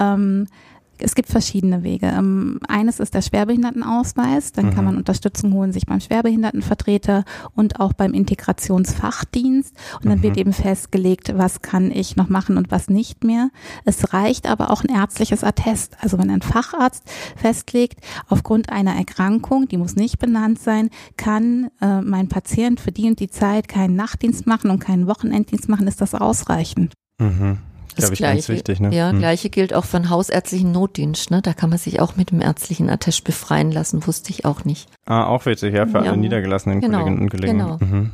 Ähm, 0.00 0.48
es 0.98 1.14
gibt 1.14 1.28
verschiedene 1.28 1.82
Wege. 1.82 2.06
Ähm, 2.06 2.60
eines 2.68 3.00
ist 3.00 3.14
der 3.14 3.22
Schwerbehindertenausweis. 3.22 4.52
Dann 4.52 4.66
mhm. 4.66 4.70
kann 4.74 4.84
man 4.84 4.96
Unterstützung 4.96 5.52
holen, 5.52 5.72
sich 5.72 5.86
beim 5.86 6.00
Schwerbehindertenvertreter 6.00 7.24
und 7.54 7.80
auch 7.80 7.92
beim 7.92 8.14
Integrationsfachdienst. 8.14 9.74
Und 9.96 10.06
dann 10.06 10.18
mhm. 10.18 10.22
wird 10.22 10.36
eben 10.36 10.52
festgelegt, 10.52 11.36
was 11.36 11.62
kann 11.62 11.90
ich 11.90 12.16
noch 12.16 12.28
machen 12.28 12.56
und 12.56 12.70
was 12.70 12.88
nicht 12.88 13.24
mehr. 13.24 13.50
Es 13.84 14.12
reicht 14.12 14.46
aber 14.46 14.70
auch 14.70 14.82
ein 14.82 14.94
ärztliches 14.94 15.44
Attest. 15.44 15.96
Also 16.00 16.18
wenn 16.18 16.30
ein 16.30 16.42
Facharzt 16.42 17.04
festlegt, 17.36 18.00
aufgrund 18.28 18.70
einer 18.70 18.94
Erkrankung, 18.94 19.68
die 19.68 19.76
muss 19.76 19.96
nicht 19.96 20.18
benannt 20.18 20.58
sein, 20.58 20.90
kann 21.16 21.70
äh, 21.80 22.00
mein 22.00 22.28
Patient 22.28 22.80
für 22.80 22.92
die 22.92 23.08
und 23.08 23.20
die 23.20 23.30
Zeit 23.30 23.68
keinen 23.68 23.96
Nachtdienst 23.96 24.46
machen 24.46 24.70
und 24.70 24.78
keinen 24.78 25.06
Wochenenddienst 25.06 25.68
machen, 25.68 25.86
ist 25.86 26.00
das 26.00 26.14
ausreichend. 26.14 26.92
Mhm. 27.18 27.58
Das 27.96 28.10
ich, 28.10 28.18
gleiche, 28.18 28.52
wichtig, 28.52 28.80
ne? 28.80 28.94
Ja, 28.94 29.10
hm. 29.10 29.18
gleiche 29.18 29.50
gilt 29.50 29.74
auch 29.74 29.84
für 29.84 29.98
den 29.98 30.10
hausärztlichen 30.10 30.70
Notdienst. 30.70 31.30
Ne? 31.30 31.40
Da 31.42 31.54
kann 31.54 31.70
man 31.70 31.78
sich 31.78 32.00
auch 32.00 32.16
mit 32.16 32.30
dem 32.30 32.40
ärztlichen 32.40 32.90
Attest 32.90 33.24
befreien 33.24 33.72
lassen, 33.72 34.06
wusste 34.06 34.30
ich 34.30 34.44
auch 34.44 34.64
nicht. 34.64 34.88
Ah, 35.06 35.26
auch 35.26 35.46
wichtig, 35.46 35.74
ja, 35.74 35.86
für 35.86 35.98
ja. 35.98 36.10
alle 36.10 36.16
niedergelassenen 36.16 36.80
genau, 36.80 36.98
Kolleginnen 36.98 37.22
und 37.22 37.30
Kollegen. 37.30 37.58
Genau. 37.58 37.78
Mhm. 37.80 38.10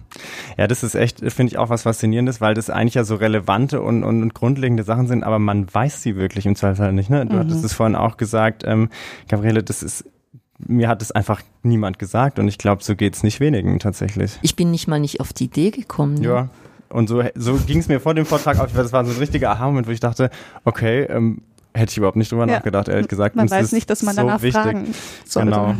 Ja, 0.56 0.66
das 0.66 0.82
ist 0.82 0.94
echt, 0.94 1.20
finde 1.20 1.50
ich 1.50 1.58
auch 1.58 1.68
was 1.68 1.82
Faszinierendes, 1.82 2.40
weil 2.40 2.54
das 2.54 2.70
eigentlich 2.70 2.94
ja 2.94 3.04
so 3.04 3.16
relevante 3.16 3.80
und, 3.80 4.04
und, 4.04 4.22
und 4.22 4.34
grundlegende 4.34 4.84
Sachen 4.84 5.06
sind, 5.06 5.24
aber 5.24 5.38
man 5.38 5.72
weiß 5.72 6.02
sie 6.02 6.16
wirklich 6.16 6.46
im 6.46 6.54
Zweifelsfall 6.54 6.92
nicht. 6.92 7.10
Ne? 7.10 7.26
Du 7.26 7.34
mhm. 7.34 7.40
hattest 7.40 7.64
es 7.64 7.72
vorhin 7.72 7.96
auch 7.96 8.16
gesagt, 8.16 8.62
ähm, 8.66 8.88
Gabriele, 9.28 9.62
das 9.62 9.82
ist 9.82 10.04
mir 10.66 10.88
hat 10.88 11.02
es 11.02 11.10
einfach 11.10 11.42
niemand 11.62 11.98
gesagt 11.98 12.38
und 12.38 12.48
ich 12.48 12.58
glaube, 12.58 12.84
so 12.84 12.94
geht 12.94 13.14
es 13.14 13.22
nicht 13.22 13.40
wenigen 13.40 13.78
tatsächlich. 13.78 14.38
Ich 14.42 14.56
bin 14.56 14.70
nicht 14.70 14.86
mal 14.86 15.00
nicht 15.00 15.20
auf 15.20 15.32
die 15.32 15.44
Idee 15.44 15.70
gekommen. 15.70 16.14
Ne? 16.14 16.24
Ja, 16.24 16.48
und 16.92 17.08
so, 17.08 17.22
so 17.34 17.54
ging 17.66 17.78
es 17.78 17.88
mir 17.88 18.00
vor 18.00 18.14
dem 18.14 18.26
Vortrag 18.26 18.58
auch. 18.58 18.68
Das 18.72 18.92
war 18.92 19.04
so 19.04 19.12
ein 19.12 19.18
richtiger 19.18 19.50
Aha-Moment, 19.50 19.86
wo 19.86 19.90
ich 19.90 20.00
dachte, 20.00 20.30
okay, 20.64 21.02
ähm, 21.04 21.42
hätte 21.74 21.90
ich 21.90 21.96
überhaupt 21.96 22.16
nicht 22.16 22.30
drüber 22.30 22.46
ja. 22.46 22.54
nachgedacht, 22.54 22.88
ehrlich 22.88 23.08
gesagt. 23.08 23.36
Man 23.36 23.50
weiß 23.50 23.72
nicht, 23.72 23.88
dass 23.90 24.02
man 24.02 24.14
so 24.14 24.22
danach 24.22 24.42
wichtig. 24.42 24.62
fragen 24.62 24.94
sollte. 25.24 25.50
Genau. 25.50 25.74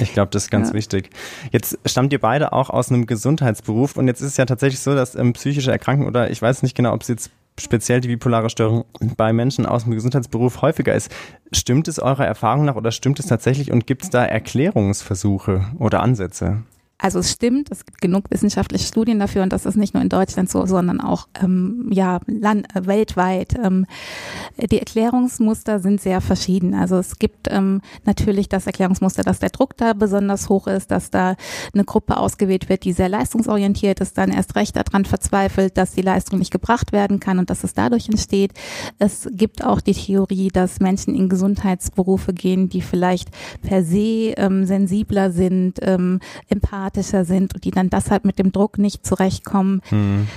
Ich 0.00 0.12
glaube, 0.12 0.30
das 0.30 0.44
ist 0.44 0.50
ganz 0.50 0.68
ja. 0.68 0.74
wichtig. 0.74 1.10
Jetzt 1.50 1.78
stammt 1.86 2.12
ihr 2.12 2.20
beide 2.20 2.52
auch 2.52 2.68
aus 2.68 2.90
einem 2.90 3.06
Gesundheitsberuf 3.06 3.96
und 3.96 4.06
jetzt 4.06 4.20
ist 4.20 4.28
es 4.28 4.36
ja 4.36 4.44
tatsächlich 4.44 4.80
so, 4.80 4.94
dass 4.94 5.14
ähm, 5.14 5.32
psychische 5.32 5.72
Erkrankungen 5.72 6.08
oder 6.08 6.30
ich 6.30 6.42
weiß 6.42 6.62
nicht 6.62 6.74
genau, 6.76 6.92
ob 6.92 7.00
es 7.00 7.08
jetzt 7.08 7.30
speziell 7.58 8.00
die 8.00 8.08
bipolare 8.08 8.50
Störung 8.50 8.84
bei 9.16 9.32
Menschen 9.32 9.66
aus 9.66 9.84
dem 9.84 9.94
Gesundheitsberuf 9.94 10.62
häufiger 10.62 10.94
ist. 10.94 11.10
Stimmt 11.52 11.88
es 11.88 11.98
eurer 11.98 12.26
Erfahrung 12.26 12.66
nach 12.66 12.76
oder 12.76 12.92
stimmt 12.92 13.18
es 13.20 13.26
tatsächlich 13.26 13.72
und 13.72 13.86
gibt 13.86 14.02
es 14.02 14.10
da 14.10 14.24
Erklärungsversuche 14.24 15.64
oder 15.78 16.02
Ansätze? 16.02 16.62
Also 17.02 17.18
es 17.18 17.32
stimmt, 17.32 17.68
es 17.72 17.84
gibt 17.84 18.00
genug 18.00 18.30
wissenschaftliche 18.30 18.86
Studien 18.86 19.18
dafür 19.18 19.42
und 19.42 19.52
das 19.52 19.66
ist 19.66 19.76
nicht 19.76 19.92
nur 19.92 20.04
in 20.04 20.08
Deutschland 20.08 20.48
so, 20.48 20.66
sondern 20.66 21.00
auch 21.00 21.26
ähm, 21.42 21.90
ja 21.90 22.20
land, 22.28 22.72
äh, 22.76 22.86
weltweit. 22.86 23.56
Ähm, 23.60 23.86
die 24.56 24.78
Erklärungsmuster 24.78 25.80
sind 25.80 26.00
sehr 26.00 26.20
verschieden. 26.20 26.74
Also 26.74 26.98
es 26.98 27.18
gibt 27.18 27.48
ähm, 27.50 27.80
natürlich 28.04 28.48
das 28.48 28.68
Erklärungsmuster, 28.68 29.24
dass 29.24 29.40
der 29.40 29.50
Druck 29.50 29.76
da 29.76 29.94
besonders 29.94 30.48
hoch 30.48 30.68
ist, 30.68 30.92
dass 30.92 31.10
da 31.10 31.34
eine 31.74 31.84
Gruppe 31.84 32.18
ausgewählt 32.18 32.68
wird, 32.68 32.84
die 32.84 32.92
sehr 32.92 33.08
leistungsorientiert 33.08 33.98
ist, 33.98 34.16
dann 34.16 34.30
erst 34.30 34.54
recht 34.54 34.76
daran 34.76 35.04
verzweifelt, 35.04 35.76
dass 35.76 35.94
die 35.94 36.02
Leistung 36.02 36.38
nicht 36.38 36.52
gebracht 36.52 36.92
werden 36.92 37.18
kann 37.18 37.40
und 37.40 37.50
dass 37.50 37.64
es 37.64 37.74
dadurch 37.74 38.08
entsteht. 38.08 38.52
Es 39.00 39.28
gibt 39.32 39.64
auch 39.64 39.80
die 39.80 39.94
Theorie, 39.94 40.50
dass 40.52 40.78
Menschen 40.78 41.16
in 41.16 41.28
Gesundheitsberufe 41.28 42.32
gehen, 42.32 42.68
die 42.68 42.80
vielleicht 42.80 43.30
per 43.60 43.82
se 43.82 44.34
ähm, 44.36 44.66
sensibler 44.66 45.32
sind, 45.32 45.80
ähm, 45.82 46.20
empathisch 46.48 46.91
empathischer 46.92 47.24
sind 47.24 47.54
und 47.54 47.64
die 47.64 47.70
dann 47.70 47.90
deshalb 47.90 48.24
mit 48.24 48.38
dem 48.38 48.52
Druck 48.52 48.78
nicht 48.78 49.06
zurechtkommen. 49.06 49.82
Mhm. 49.90 50.28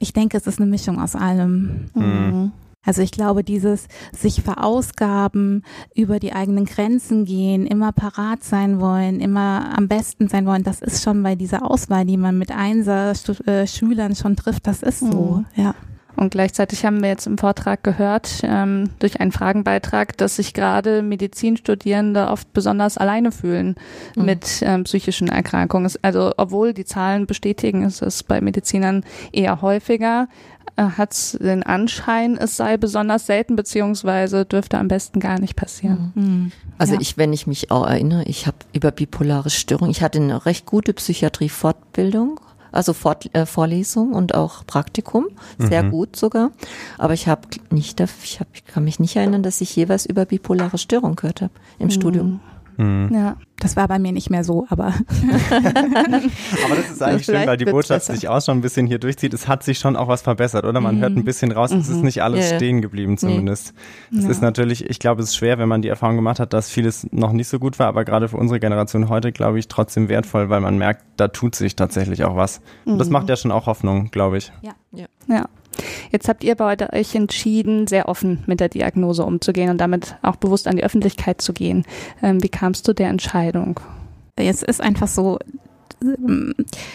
Ich 0.00 0.12
denke, 0.12 0.36
es 0.36 0.46
ist 0.46 0.60
eine 0.60 0.70
Mischung 0.70 1.00
aus 1.00 1.14
allem. 1.14 1.90
Mhm. 1.94 2.52
Also 2.84 3.00
ich 3.00 3.12
glaube, 3.12 3.44
dieses 3.44 3.86
sich 4.10 4.42
verausgaben, 4.42 5.62
über 5.94 6.18
die 6.18 6.32
eigenen 6.32 6.64
Grenzen 6.64 7.24
gehen, 7.24 7.64
immer 7.64 7.92
parat 7.92 8.42
sein 8.42 8.80
wollen, 8.80 9.20
immer 9.20 9.72
am 9.78 9.86
besten 9.86 10.26
sein 10.26 10.46
wollen, 10.46 10.64
das 10.64 10.82
ist 10.82 11.04
schon 11.04 11.22
bei 11.22 11.36
dieser 11.36 11.70
Auswahl, 11.70 12.04
die 12.04 12.16
man 12.16 12.38
mit 12.38 12.50
Einser 12.50 13.12
äh, 13.46 13.68
Schülern 13.68 14.16
schon 14.16 14.34
trifft, 14.34 14.66
das 14.66 14.82
ist 14.82 14.98
so, 14.98 15.44
mhm. 15.56 15.62
ja. 15.62 15.74
Und 16.16 16.30
gleichzeitig 16.30 16.84
haben 16.84 17.02
wir 17.02 17.08
jetzt 17.08 17.26
im 17.26 17.38
Vortrag 17.38 17.82
gehört, 17.82 18.42
ähm, 18.44 18.90
durch 18.98 19.20
einen 19.20 19.32
Fragenbeitrag, 19.32 20.16
dass 20.18 20.36
sich 20.36 20.54
gerade 20.54 21.02
Medizinstudierende 21.02 22.28
oft 22.28 22.52
besonders 22.52 22.98
alleine 22.98 23.32
fühlen 23.32 23.76
mhm. 24.16 24.24
mit 24.24 24.62
ähm, 24.62 24.84
psychischen 24.84 25.28
Erkrankungen. 25.28 25.90
Also 26.02 26.32
obwohl 26.36 26.74
die 26.74 26.84
Zahlen 26.84 27.26
bestätigen, 27.26 27.84
ist 27.84 28.02
es 28.02 28.22
bei 28.22 28.40
Medizinern 28.40 29.04
eher 29.32 29.62
häufiger, 29.62 30.28
äh, 30.76 30.82
hat 30.82 31.12
es 31.12 31.38
den 31.40 31.62
Anschein, 31.62 32.36
es 32.38 32.56
sei 32.56 32.76
besonders 32.76 33.26
selten, 33.26 33.56
beziehungsweise 33.56 34.44
dürfte 34.44 34.78
am 34.78 34.88
besten 34.88 35.20
gar 35.20 35.38
nicht 35.38 35.56
passieren. 35.56 36.12
Mhm. 36.14 36.22
mhm. 36.22 36.52
Also 36.78 36.94
ja. 36.94 37.00
ich, 37.00 37.16
wenn 37.16 37.32
ich 37.32 37.46
mich 37.46 37.70
auch 37.70 37.86
erinnere, 37.86 38.24
ich 38.24 38.46
habe 38.46 38.56
über 38.72 38.90
bipolare 38.90 39.50
Störung, 39.50 39.88
ich 39.90 40.02
hatte 40.02 40.18
eine 40.18 40.46
recht 40.46 40.66
gute 40.66 40.92
Psychiatrie-Fortbildung 40.94 42.40
also 42.72 42.92
Fort, 42.92 43.32
äh, 43.34 43.46
Vorlesung 43.46 44.12
und 44.12 44.34
auch 44.34 44.66
Praktikum, 44.66 45.28
sehr 45.58 45.84
mhm. 45.84 45.90
gut 45.90 46.16
sogar. 46.16 46.50
Aber 46.98 47.14
ich 47.14 47.28
habe 47.28 47.42
nicht, 47.70 48.00
ich, 48.00 48.40
hab, 48.40 48.48
ich 48.54 48.64
kann 48.64 48.84
mich 48.84 48.98
nicht 48.98 49.16
erinnern, 49.16 49.42
dass 49.42 49.60
ich 49.60 49.76
jeweils 49.76 50.06
über 50.06 50.24
bipolare 50.24 50.78
Störung 50.78 51.14
gehört 51.16 51.42
habe 51.42 51.52
im 51.78 51.86
mhm. 51.86 51.90
Studium. 51.90 52.40
Mhm. 52.76 53.10
Ja, 53.12 53.36
das 53.58 53.76
war 53.76 53.86
bei 53.88 53.98
mir 53.98 54.12
nicht 54.12 54.30
mehr 54.30 54.44
so, 54.44 54.66
aber. 54.68 54.86
aber 56.64 56.76
das 56.76 56.90
ist 56.90 57.02
eigentlich 57.02 57.26
schön, 57.26 57.46
weil 57.46 57.56
die 57.56 57.64
Botschaft 57.64 58.06
besser. 58.06 58.14
sich 58.14 58.28
auch 58.28 58.40
schon 58.42 58.58
ein 58.58 58.60
bisschen 58.60 58.86
hier 58.86 58.98
durchzieht. 58.98 59.34
Es 59.34 59.48
hat 59.48 59.62
sich 59.62 59.78
schon 59.78 59.96
auch 59.96 60.08
was 60.08 60.22
verbessert, 60.22 60.64
oder? 60.64 60.80
Man 60.80 60.96
mhm. 60.96 61.00
hört 61.00 61.16
ein 61.16 61.24
bisschen 61.24 61.52
raus, 61.52 61.70
es 61.70 61.88
ist 61.88 61.98
mhm. 61.98 62.04
nicht 62.04 62.22
alles 62.22 62.50
ja, 62.50 62.56
stehen 62.56 62.82
geblieben 62.82 63.18
zumindest. 63.18 63.74
Es 64.16 64.24
ja. 64.24 64.30
ist 64.30 64.42
natürlich, 64.42 64.88
ich 64.88 64.98
glaube, 64.98 65.22
es 65.22 65.30
ist 65.30 65.36
schwer, 65.36 65.58
wenn 65.58 65.68
man 65.68 65.82
die 65.82 65.88
Erfahrung 65.88 66.16
gemacht 66.16 66.40
hat, 66.40 66.52
dass 66.52 66.70
vieles 66.70 67.06
noch 67.12 67.32
nicht 67.32 67.48
so 67.48 67.58
gut 67.58 67.78
war, 67.78 67.86
aber 67.86 68.04
gerade 68.04 68.28
für 68.28 68.36
unsere 68.36 68.60
Generation 68.60 69.08
heute, 69.08 69.32
glaube 69.32 69.58
ich, 69.58 69.68
trotzdem 69.68 70.08
wertvoll, 70.08 70.48
weil 70.48 70.60
man 70.60 70.78
merkt, 70.78 71.04
da 71.16 71.28
tut 71.28 71.54
sich 71.54 71.76
tatsächlich 71.76 72.24
auch 72.24 72.36
was. 72.36 72.60
Und 72.84 72.98
das 72.98 73.08
mhm. 73.08 73.12
macht 73.12 73.28
ja 73.28 73.36
schon 73.36 73.50
auch 73.50 73.66
Hoffnung, 73.66 74.10
glaube 74.10 74.38
ich. 74.38 74.52
Ja. 74.62 74.72
ja. 74.92 75.06
ja. 75.28 75.46
Jetzt 76.10 76.28
habt 76.28 76.44
ihr 76.44 76.54
bei 76.54 76.76
euch 76.92 77.14
entschieden, 77.14 77.86
sehr 77.86 78.08
offen 78.08 78.42
mit 78.46 78.60
der 78.60 78.68
Diagnose 78.68 79.24
umzugehen 79.24 79.70
und 79.70 79.78
damit 79.78 80.16
auch 80.22 80.36
bewusst 80.36 80.68
an 80.68 80.76
die 80.76 80.84
Öffentlichkeit 80.84 81.40
zu 81.40 81.52
gehen. 81.52 81.84
Ähm, 82.22 82.42
wie 82.42 82.48
kamst 82.48 82.86
du 82.88 82.92
der 82.92 83.08
Entscheidung? 83.08 83.80
Es 84.36 84.62
ist 84.62 84.80
einfach 84.80 85.08
so, 85.08 85.38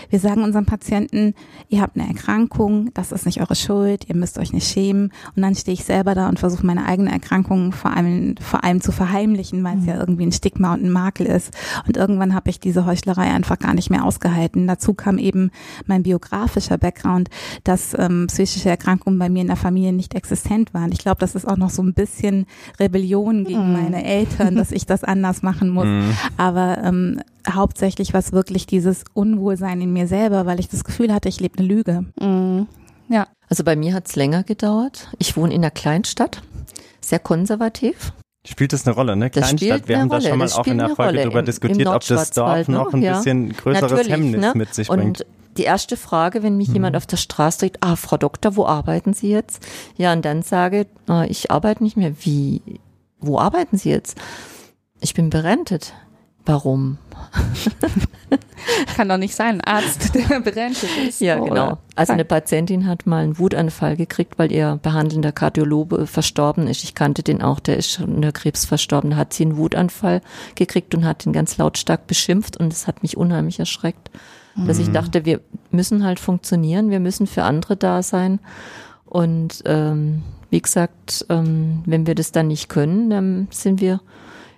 wir 0.10 0.20
sagen 0.20 0.44
unseren 0.44 0.66
Patienten, 0.66 1.34
ihr 1.70 1.82
habt 1.82 1.98
eine 1.98 2.08
Erkrankung, 2.08 2.92
das 2.94 3.12
ist 3.12 3.26
nicht 3.26 3.42
eure 3.42 3.56
Schuld, 3.56 4.06
ihr 4.08 4.16
müsst 4.16 4.38
euch 4.38 4.54
nicht 4.54 4.68
schämen. 4.68 5.12
Und 5.36 5.42
dann 5.42 5.56
stehe 5.56 5.74
ich 5.74 5.84
selber 5.84 6.16
da 6.16 6.30
und 6.30 6.40
versuche 6.40 6.66
meine 6.66 6.86
eigene 6.86 7.12
Erkrankung 7.12 7.72
vor 7.72 7.96
allem, 7.96 8.36
vor 8.40 8.64
allem 8.64 8.82
zu 8.82 8.92
verheimlichen, 8.92 9.64
weil 9.64 9.78
es 9.78 9.84
mhm. 9.84 9.88
ja 9.88 10.00
irgendwie 10.00 10.26
ein 10.26 10.32
Stigma 10.32 10.74
und 10.74 10.84
ein 10.84 10.92
Makel 10.92 11.26
ist. 11.26 11.54
Und 11.88 11.98
irgendwann 11.98 12.34
habe 12.34 12.50
ich 12.50 12.60
diese 12.60 12.86
Heuchlerei 12.86 13.32
einfach 13.32 13.60
gar 13.60 13.74
nicht 13.74 13.90
mehr 13.90 14.04
ausgehalten. 14.04 14.68
Dazu 14.68 14.94
kam 14.94 15.18
eben 15.18 15.52
mein 15.86 16.04
biografischer 16.04 16.78
Background, 16.78 17.30
dass 17.64 17.96
ähm, 17.98 18.28
psychische 18.28 18.70
Erkrankungen 18.70 19.20
bei 19.20 19.30
mir 19.30 19.42
in 19.42 19.48
der 19.48 19.56
Familie 19.56 19.94
nicht 19.94 20.16
existent 20.16 20.74
waren. 20.74 20.92
Ich 20.92 21.00
glaube, 21.00 21.20
das 21.20 21.36
ist 21.36 21.48
auch 21.48 21.58
noch 21.58 21.70
so 21.70 21.82
ein 21.82 21.94
bisschen 21.94 22.46
Rebellion 22.80 23.44
gegen 23.44 23.68
mhm. 23.68 23.74
meine 23.74 24.04
Eltern, 24.04 24.56
dass 24.56 24.72
ich 24.72 24.86
das 24.86 25.04
anders 25.04 25.42
machen 25.42 25.70
muss. 25.70 25.86
Mhm. 25.86 26.12
Aber 26.38 26.78
ähm, 26.84 27.22
hauptsächlich 27.50 28.14
was 28.14 28.32
wirklich 28.32 28.68
dieses 28.68 29.04
Unwohlsein 29.14 29.82
in 29.82 29.94
mir 29.94 30.08
selber, 30.08 30.46
weil 30.46 30.60
ich 30.60 30.70
das 30.70 30.84
Gefühl 30.84 31.14
hatte, 31.14 31.30
ich 31.30 31.40
lebe 31.40 31.60
eine 31.60 31.68
Lüge. 31.68 32.06
Mhm. 32.20 32.68
Ja. 33.10 33.28
Also 33.50 33.64
bei 33.64 33.76
mir 33.76 33.94
hat 33.94 34.08
es 34.08 34.16
länger 34.16 34.44
gedauert. 34.44 35.10
Ich 35.18 35.38
wohne 35.38 35.54
in 35.54 35.62
einer 35.62 35.72
Kleinstadt, 35.72 36.42
sehr 37.02 37.20
konservativ. 37.20 38.12
Spielt 38.46 38.72
das 38.72 38.86
eine 38.86 38.96
Rolle, 38.96 39.16
ne? 39.16 39.30
Kleinstadt, 39.30 39.88
wir 39.88 40.00
haben 40.00 40.10
da 40.10 40.22
schon 40.22 40.38
mal 40.38 40.50
auch 40.50 40.66
in 40.68 40.78
der 40.78 40.90
Folge 40.90 41.20
darüber 41.20 41.44
diskutiert, 41.44 41.88
ob 41.88 42.06
das 42.06 42.32
Dorf 42.32 42.68
noch 42.68 42.94
ein 42.94 43.02
ja. 43.02 43.18
bisschen 43.18 43.54
größeres 43.54 43.92
Natürlich, 43.92 44.12
Hemmnis 44.12 44.42
ne? 44.42 44.52
mit 44.56 44.74
sich 44.74 44.88
bringt. 44.88 45.22
Und 45.22 45.26
die 45.58 45.64
erste 45.64 45.98
Frage, 45.98 46.44
wenn 46.44 46.56
mich 46.56 46.70
mhm. 46.70 46.76
jemand 46.76 46.96
auf 46.96 47.06
der 47.06 47.18
Straße 47.18 47.60
sagt, 47.60 47.78
ah, 47.82 47.96
Frau 47.96 48.18
Doktor, 48.18 48.56
wo 48.56 48.66
arbeiten 48.66 49.14
Sie 49.14 49.30
jetzt? 49.30 49.66
Ja, 49.98 50.14
und 50.14 50.24
dann 50.24 50.44
sage, 50.44 50.88
ich 51.28 51.52
arbeite 51.52 51.84
nicht 51.84 51.98
mehr. 51.98 52.14
Wie? 52.22 52.62
Wo 53.20 53.40
arbeiten 53.40 53.78
Sie 53.78 53.90
jetzt? 53.90 54.18
Ich 55.02 55.14
bin 55.14 55.30
berentet. 55.30 55.94
Warum? 56.48 56.98
Kann 58.96 59.10
doch 59.10 59.18
nicht 59.18 59.36
sein, 59.36 59.60
ein 59.60 59.62
Arzt, 59.62 60.16
der 60.16 60.40
berentet 60.40 60.90
ist. 61.06 61.20
Ja, 61.20 61.38
genau. 61.38 61.78
Also 61.96 62.14
eine 62.14 62.24
Patientin 62.24 62.88
hat 62.88 63.06
mal 63.06 63.24
einen 63.24 63.38
Wutanfall 63.38 63.98
gekriegt, 63.98 64.40
weil 64.40 64.52
ihr 64.52 64.80
behandelnder 64.82 65.34
Kardiologe 65.34 66.08
verstorben 66.08 66.68
ist. 66.68 66.86
Ich 66.86 66.96
kannte 66.96 67.22
den 67.22 67.42
auch, 67.42 67.60
der 67.60 67.76
ist 67.76 67.92
schon 67.92 68.22
der 68.22 68.32
Krebs 68.32 68.66
verstorben. 68.66 69.12
Da 69.12 69.18
hat 69.18 69.34
sie 69.34 69.44
einen 69.44 69.58
Wutanfall 69.58 70.22
gekriegt 70.56 70.96
und 70.96 71.06
hat 71.06 71.26
ihn 71.26 71.34
ganz 71.34 71.58
lautstark 71.58 72.08
beschimpft 72.08 72.56
und 72.56 72.72
es 72.72 72.88
hat 72.88 73.04
mich 73.04 73.18
unheimlich 73.18 73.60
erschreckt. 73.60 74.10
Mhm. 74.56 74.68
Dass 74.68 74.80
ich 74.80 74.88
mhm. 74.88 74.94
dachte, 74.94 75.26
wir 75.26 75.42
müssen 75.72 76.06
halt 76.06 76.20
funktionieren, 76.20 76.92
wir 76.92 77.02
müssen 77.02 77.28
für 77.28 77.44
andere 77.44 77.76
da 77.76 78.02
sein. 78.02 78.40
Und 79.06 79.64
ähm, 79.66 80.24
wie 80.50 80.62
gesagt, 80.62 81.26
ähm, 81.30 81.84
wenn 81.86 82.08
wir 82.08 82.16
das 82.16 82.32
dann 82.32 82.48
nicht 82.48 82.70
können, 82.70 83.10
dann 83.10 83.48
sind 83.52 83.82
wir 83.82 84.00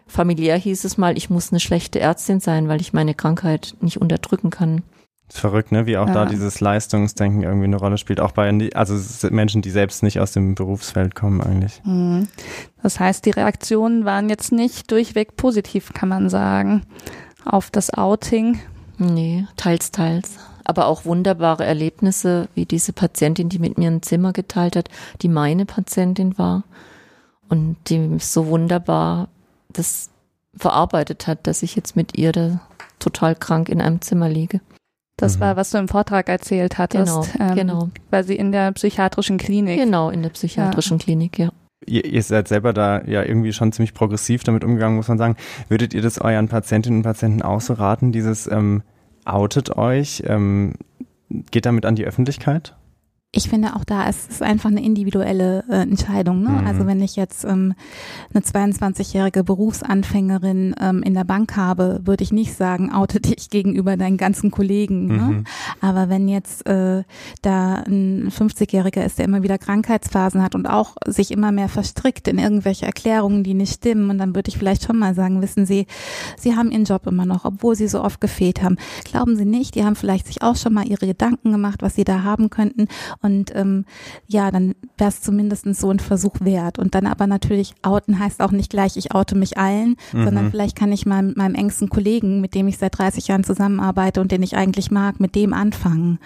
familiär 0.09 0.57
hieß 0.57 0.83
es 0.83 0.97
mal, 0.97 1.17
ich 1.17 1.29
muss 1.29 1.51
eine 1.51 1.59
schlechte 1.59 1.99
Ärztin 1.99 2.39
sein, 2.39 2.67
weil 2.67 2.81
ich 2.81 2.93
meine 2.93 3.13
Krankheit 3.13 3.75
nicht 3.81 4.01
unterdrücken 4.01 4.49
kann. 4.49 4.81
Verrückt, 5.31 5.71
ne? 5.71 5.85
Wie 5.85 5.97
auch 5.97 6.07
ja. 6.07 6.13
da 6.13 6.25
dieses 6.25 6.59
Leistungsdenken 6.59 7.43
irgendwie 7.43 7.65
eine 7.65 7.77
Rolle 7.77 7.99
spielt, 7.99 8.19
auch 8.19 8.31
bei 8.31 8.49
also 8.73 9.27
Menschen, 9.29 9.61
die 9.61 9.69
selbst 9.69 10.01
nicht 10.01 10.19
aus 10.19 10.31
dem 10.31 10.55
Berufsfeld 10.55 11.13
kommen 11.13 11.41
eigentlich. 11.41 11.81
Mhm. 11.85 12.27
Das 12.81 12.99
heißt, 12.99 13.25
die 13.25 13.31
Reaktionen 13.31 14.05
waren 14.05 14.27
jetzt 14.27 14.51
nicht 14.51 14.89
durchweg 14.91 15.35
positiv, 15.35 15.93
kann 15.93 16.09
man 16.09 16.29
sagen, 16.29 16.81
auf 17.45 17.69
das 17.69 17.93
Outing. 17.93 18.59
Nee, 18.97 19.45
teils, 19.55 19.91
teils. 19.91 20.37
Aber 20.63 20.87
auch 20.87 21.05
wunderbare 21.05 21.63
Erlebnisse, 21.63 22.47
wie 22.55 22.65
diese 22.65 22.91
Patientin, 22.91 23.49
die 23.49 23.59
mit 23.59 23.77
mir 23.77 23.91
ein 23.91 24.01
Zimmer 24.01 24.33
geteilt 24.33 24.75
hat, 24.75 24.89
die 25.21 25.29
meine 25.29 25.65
Patientin 25.65 26.39
war 26.39 26.63
und 27.49 27.77
die 27.87 28.17
so 28.19 28.47
wunderbar 28.47 29.29
das 29.71 30.09
verarbeitet 30.55 31.27
hat, 31.27 31.47
dass 31.47 31.63
ich 31.63 31.75
jetzt 31.75 31.95
mit 31.95 32.17
ihr 32.17 32.31
da 32.31 32.61
total 32.99 33.35
krank 33.35 33.69
in 33.69 33.81
einem 33.81 34.01
Zimmer 34.01 34.29
liege. 34.29 34.61
Das 35.17 35.37
mhm. 35.37 35.41
war, 35.41 35.55
was 35.55 35.71
du 35.71 35.77
im 35.77 35.87
Vortrag 35.87 36.29
erzählt 36.29 36.77
hattest. 36.77 37.33
Genau, 37.33 37.49
ähm, 37.51 37.55
genau. 37.55 37.89
Weil 38.09 38.23
sie 38.23 38.35
in 38.35 38.51
der 38.51 38.71
psychiatrischen 38.71 39.37
Klinik. 39.37 39.79
Genau, 39.79 40.09
in 40.09 40.21
der 40.23 40.29
psychiatrischen 40.29 40.97
ja. 40.97 41.03
Klinik, 41.03 41.39
ja. 41.39 41.49
Ihr, 41.85 42.05
ihr, 42.05 42.23
seid 42.23 42.47
selber 42.47 42.73
da 42.73 43.03
ja 43.05 43.23
irgendwie 43.23 43.53
schon 43.53 43.71
ziemlich 43.71 43.93
progressiv 43.93 44.43
damit 44.43 44.63
umgegangen, 44.63 44.97
muss 44.97 45.07
man 45.07 45.17
sagen. 45.17 45.35
Würdet 45.69 45.93
ihr 45.93 46.01
das 46.01 46.19
euren 46.19 46.47
Patientinnen 46.47 46.99
und 46.99 47.03
Patienten 47.03 47.41
auch 47.41 47.61
so 47.61 47.73
raten, 47.73 48.11
dieses 48.11 48.47
ähm, 48.47 48.83
outet 49.25 49.77
euch, 49.77 50.23
ähm, 50.25 50.73
geht 51.51 51.65
damit 51.65 51.85
an 51.85 51.95
die 51.95 52.05
Öffentlichkeit? 52.05 52.75
Ich 53.31 53.47
finde 53.47 53.75
auch 53.75 53.83
da 53.83 54.09
ist 54.09 54.31
es 54.31 54.41
einfach 54.41 54.71
eine 54.71 54.83
individuelle 54.83 55.63
äh, 55.69 55.81
Entscheidung. 55.81 56.41
Ne? 56.41 56.49
Mhm. 56.49 56.67
Also 56.67 56.87
wenn 56.87 56.99
ich 56.99 57.15
jetzt 57.15 57.43
ähm, 57.43 57.75
eine 58.33 58.43
22-jährige 58.43 59.43
Berufsanfängerin 59.43 60.73
ähm, 60.81 61.03
in 61.03 61.13
der 61.13 61.25
Bank 61.25 61.55
habe, 61.55 62.01
würde 62.05 62.23
ich 62.23 62.31
nicht 62.31 62.55
sagen, 62.55 62.91
oute 62.91 63.19
dich 63.19 63.49
gegenüber 63.51 63.97
deinen 63.97 64.17
ganzen 64.17 64.49
Kollegen. 64.49 65.05
Ne? 65.05 65.13
Mhm. 65.13 65.29
Ne? 65.29 65.43
Aber 65.79 66.09
wenn 66.09 66.27
jetzt 66.27 66.65
äh, 66.67 67.03
da 67.43 67.75
ein 67.75 68.31
50-Jähriger 68.31 69.05
ist, 69.05 69.19
der 69.19 69.25
immer 69.25 69.43
wieder 69.43 69.59
Krankheitsphasen 69.59 70.41
hat 70.41 70.55
und 70.55 70.65
auch 70.65 70.95
sich 71.05 71.29
immer 71.29 71.51
mehr 71.51 71.69
verstrickt 71.69 72.27
in 72.27 72.39
irgendwelche 72.39 72.87
Erklärungen, 72.87 73.43
die 73.43 73.53
nicht 73.53 73.75
stimmen, 73.75 74.09
und 74.09 74.17
dann 74.17 74.33
würde 74.33 74.49
ich 74.49 74.57
vielleicht 74.57 74.85
schon 74.85 74.97
mal 74.97 75.13
sagen, 75.13 75.43
wissen 75.43 75.67
Sie, 75.67 75.85
Sie 76.35 76.55
haben 76.55 76.71
Ihren 76.71 76.85
Job 76.85 77.05
immer 77.05 77.27
noch, 77.27 77.45
obwohl 77.45 77.75
Sie 77.75 77.87
so 77.87 78.03
oft 78.03 78.21
gefehlt 78.21 78.63
haben. 78.63 78.77
Glauben 79.03 79.35
Sie 79.35 79.45
nicht, 79.45 79.75
die 79.75 79.83
haben 79.83 79.95
vielleicht 79.95 80.25
sich 80.25 80.41
auch 80.41 80.55
schon 80.55 80.73
mal 80.73 80.87
ihre 80.87 81.05
Gedanken 81.05 81.51
gemacht, 81.51 81.83
was 81.83 81.93
Sie 81.93 82.03
da 82.03 82.23
haben 82.23 82.49
könnten 82.49 82.87
Und 83.21 83.53
ähm, 83.55 83.85
ja, 84.27 84.49
dann 84.49 84.75
wäre 84.97 85.09
es 85.09 85.21
zumindest 85.21 85.65
so 85.75 85.91
ein 85.91 85.99
Versuch 85.99 86.35
wert. 86.39 86.79
Und 86.79 86.95
dann 86.95 87.05
aber 87.05 87.27
natürlich 87.27 87.73
outen 87.81 88.19
heißt 88.19 88.41
auch 88.41 88.51
nicht 88.51 88.69
gleich, 88.69 88.95
ich 88.95 89.13
oute 89.13 89.35
mich 89.35 89.57
allen, 89.57 89.95
mhm. 90.13 90.23
sondern 90.23 90.51
vielleicht 90.51 90.77
kann 90.77 90.91
ich 90.91 91.05
meinem, 91.05 91.33
meinem 91.35 91.55
engsten 91.55 91.89
Kollegen, 91.89 92.39
mit 92.39 92.55
dem 92.55 92.67
ich 92.67 92.77
seit 92.77 92.97
30 92.97 93.27
Jahren 93.27 93.43
zusammenarbeite 93.43 94.21
und 94.21 94.31
den 94.31 94.43
ich 94.43 94.55
eigentlich 94.55 94.89
mag, 94.89 95.19
mit 95.19 95.35
dem 95.35 95.53
anfangen. 95.53 96.19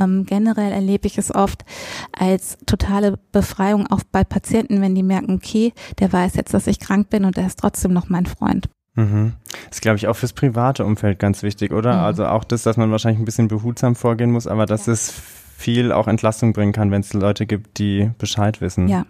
Ähm, 0.00 0.24
generell 0.24 0.72
erlebe 0.72 1.06
ich 1.06 1.18
es 1.18 1.34
oft 1.34 1.64
als 2.12 2.56
totale 2.64 3.18
Befreiung 3.32 3.86
auch 3.88 4.00
bei 4.10 4.24
Patienten, 4.24 4.80
wenn 4.80 4.94
die 4.94 5.02
merken, 5.02 5.34
okay, 5.34 5.74
der 5.98 6.12
weiß 6.12 6.36
jetzt, 6.36 6.54
dass 6.54 6.66
ich 6.66 6.80
krank 6.80 7.10
bin 7.10 7.24
und 7.24 7.36
er 7.36 7.46
ist 7.46 7.58
trotzdem 7.58 7.92
noch 7.92 8.08
mein 8.08 8.26
Freund. 8.26 8.70
Mhm. 8.94 9.34
Das 9.68 9.76
ist, 9.76 9.82
glaube 9.82 9.96
ich, 9.98 10.08
auch 10.08 10.16
fürs 10.16 10.32
private 10.32 10.84
Umfeld 10.84 11.18
ganz 11.18 11.42
wichtig, 11.42 11.72
oder? 11.72 11.94
Mhm. 11.94 12.00
Also 12.00 12.26
auch 12.26 12.44
das, 12.44 12.62
dass 12.62 12.76
man 12.76 12.90
wahrscheinlich 12.90 13.20
ein 13.20 13.24
bisschen 13.24 13.48
behutsam 13.48 13.94
vorgehen 13.94 14.32
muss, 14.32 14.46
aber 14.46 14.66
dass 14.66 14.86
ja. 14.86 14.94
es 14.94 15.12
viel 15.60 15.92
auch 15.92 16.08
Entlastung 16.08 16.54
bringen 16.54 16.72
kann, 16.72 16.90
wenn 16.90 17.02
es 17.02 17.12
Leute 17.12 17.44
gibt, 17.44 17.78
die 17.78 18.10
Bescheid 18.18 18.62
wissen. 18.62 18.88
Ja, 18.88 19.04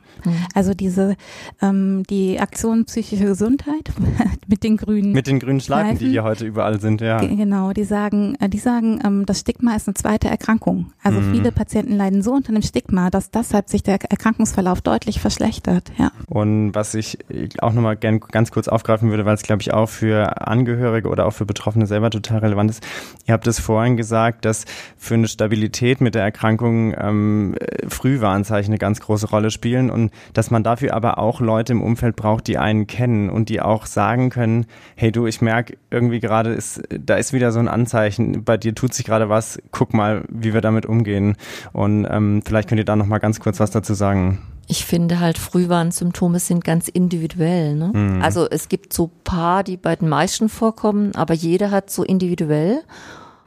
also 0.53 0.75
diese 0.75 1.17
ähm, 1.63 2.03
die 2.11 2.41
Aktion 2.41 2.85
psychische 2.87 3.25
Gesundheit 3.25 3.93
mit 4.49 4.65
den 4.65 4.77
grünen 4.77 5.13
mit 5.13 5.29
den 5.29 5.39
grünen 5.39 5.61
Schleifen, 5.61 5.99
die 5.99 6.09
hier 6.09 6.25
heute 6.25 6.45
überall 6.45 6.81
sind, 6.81 7.01
ja. 7.01 7.19
Genau, 7.19 7.73
die 7.73 7.85
sagen, 7.85 8.35
äh, 8.41 8.49
die 8.49 8.59
sagen, 8.59 9.01
ähm, 9.05 9.27
das 9.27 9.41
Stigma 9.41 9.77
ist 9.77 9.87
eine 9.87 9.95
zweite 9.95 10.29
Erkrankung. 10.29 10.93
Also 11.03 11.21
mhm. 11.21 11.33
viele 11.33 11.53
Patienten 11.53 11.97
leiden 11.97 12.21
so 12.23 12.33
unter 12.33 12.53
dem 12.53 12.63
Stigma, 12.63 13.11
dass 13.11 13.31
deshalb 13.31 13.69
sich 13.69 13.85
der 13.85 14.03
Erkrankungsverlauf 14.11 14.81
deutlich 14.81 15.21
verschlechtert. 15.21 15.93
Ja. 15.99 16.11
Und 16.27 16.75
was 16.75 16.95
ich 16.95 17.19
auch 17.61 17.73
nochmal 17.73 17.97
gern 17.97 18.19
ganz 18.19 18.51
kurz 18.51 18.67
aufgreifen 18.67 19.11
würde, 19.11 19.25
weil 19.25 19.35
es 19.35 19.43
glaube 19.43 19.63
ich 19.63 19.73
auch 19.73 19.89
für 19.89 20.49
Angehörige 20.49 21.09
oder 21.09 21.27
auch 21.27 21.33
für 21.33 21.47
Betroffene 21.47 21.87
selber 21.87 22.11
total 22.11 22.39
relevant 22.39 22.71
ist. 22.71 22.85
Ihr 23.27 23.35
habt 23.35 23.47
es 23.47 23.61
vorhin 23.61 23.97
gesagt, 23.97 24.45
dass 24.45 24.65
für 24.99 25.15
eine 25.15 25.29
Stabilität 25.29 26.01
mit 26.01 26.17
der 26.17 26.23
Erkrankung 26.23 26.40
Erkrankungen 26.41 26.95
ähm, 26.99 27.55
Frühwarnzeichen 27.87 28.73
eine 28.73 28.79
ganz 28.79 29.01
große 29.01 29.29
Rolle 29.29 29.51
spielen 29.51 29.91
und 29.91 30.11
dass 30.33 30.51
man 30.51 30.63
dafür 30.63 30.95
aber 30.95 31.19
auch 31.19 31.41
Leute 31.41 31.75
im 31.75 31.83
Umfeld 31.83 32.17
braucht, 32.17 32.47
die 32.47 32.57
einen 32.57 32.87
kennen 32.87 33.29
und 33.29 33.51
die 33.51 33.61
auch 33.61 33.85
sagen 33.85 34.31
können, 34.31 34.65
hey 34.97 35.13
du, 35.13 35.27
ich 35.27 35.43
merke 35.43 35.77
irgendwie 35.91 36.19
gerade 36.19 36.51
ist, 36.51 36.83
da 36.89 37.17
ist 37.17 37.35
wieder 37.35 37.53
so 37.53 37.59
ein 37.59 37.69
Anzeichen, 37.69 38.43
bei 38.43 38.57
dir 38.57 38.75
tut 38.75 38.95
sich 38.95 39.05
gerade 39.05 39.29
was, 39.29 39.61
guck 39.71 39.93
mal, 39.93 40.25
wie 40.31 40.55
wir 40.55 40.63
damit 40.63 40.87
umgehen. 40.87 41.37
Und 41.75 42.07
ähm, 42.11 42.43
vielleicht 42.43 42.71
könnt 42.71 42.79
ihr 42.79 42.87
da 42.87 42.97
noch 42.97 43.07
mal 43.07 43.19
ganz 43.19 43.39
kurz 43.39 43.61
was 43.61 43.71
dazu 43.71 43.93
sagen. 43.93 44.39
Ich 44.67 44.87
finde 44.87 45.21
halt, 45.21 45.37
Frühwarnsymptome 45.37 46.39
sind 46.39 46.65
ganz 46.65 46.89
individuell. 46.89 47.75
Ne? 47.75 47.93
Mhm. 47.93 48.23
Also 48.23 48.49
es 48.49 48.69
gibt 48.69 48.95
so 48.95 49.11
paar, 49.25 49.63
die 49.63 49.77
bei 49.77 49.95
den 49.95 50.09
meisten 50.09 50.49
vorkommen, 50.49 51.15
aber 51.17 51.35
jeder 51.35 51.71
hat 51.71 51.91
so 51.91 52.03
individuell 52.03 52.81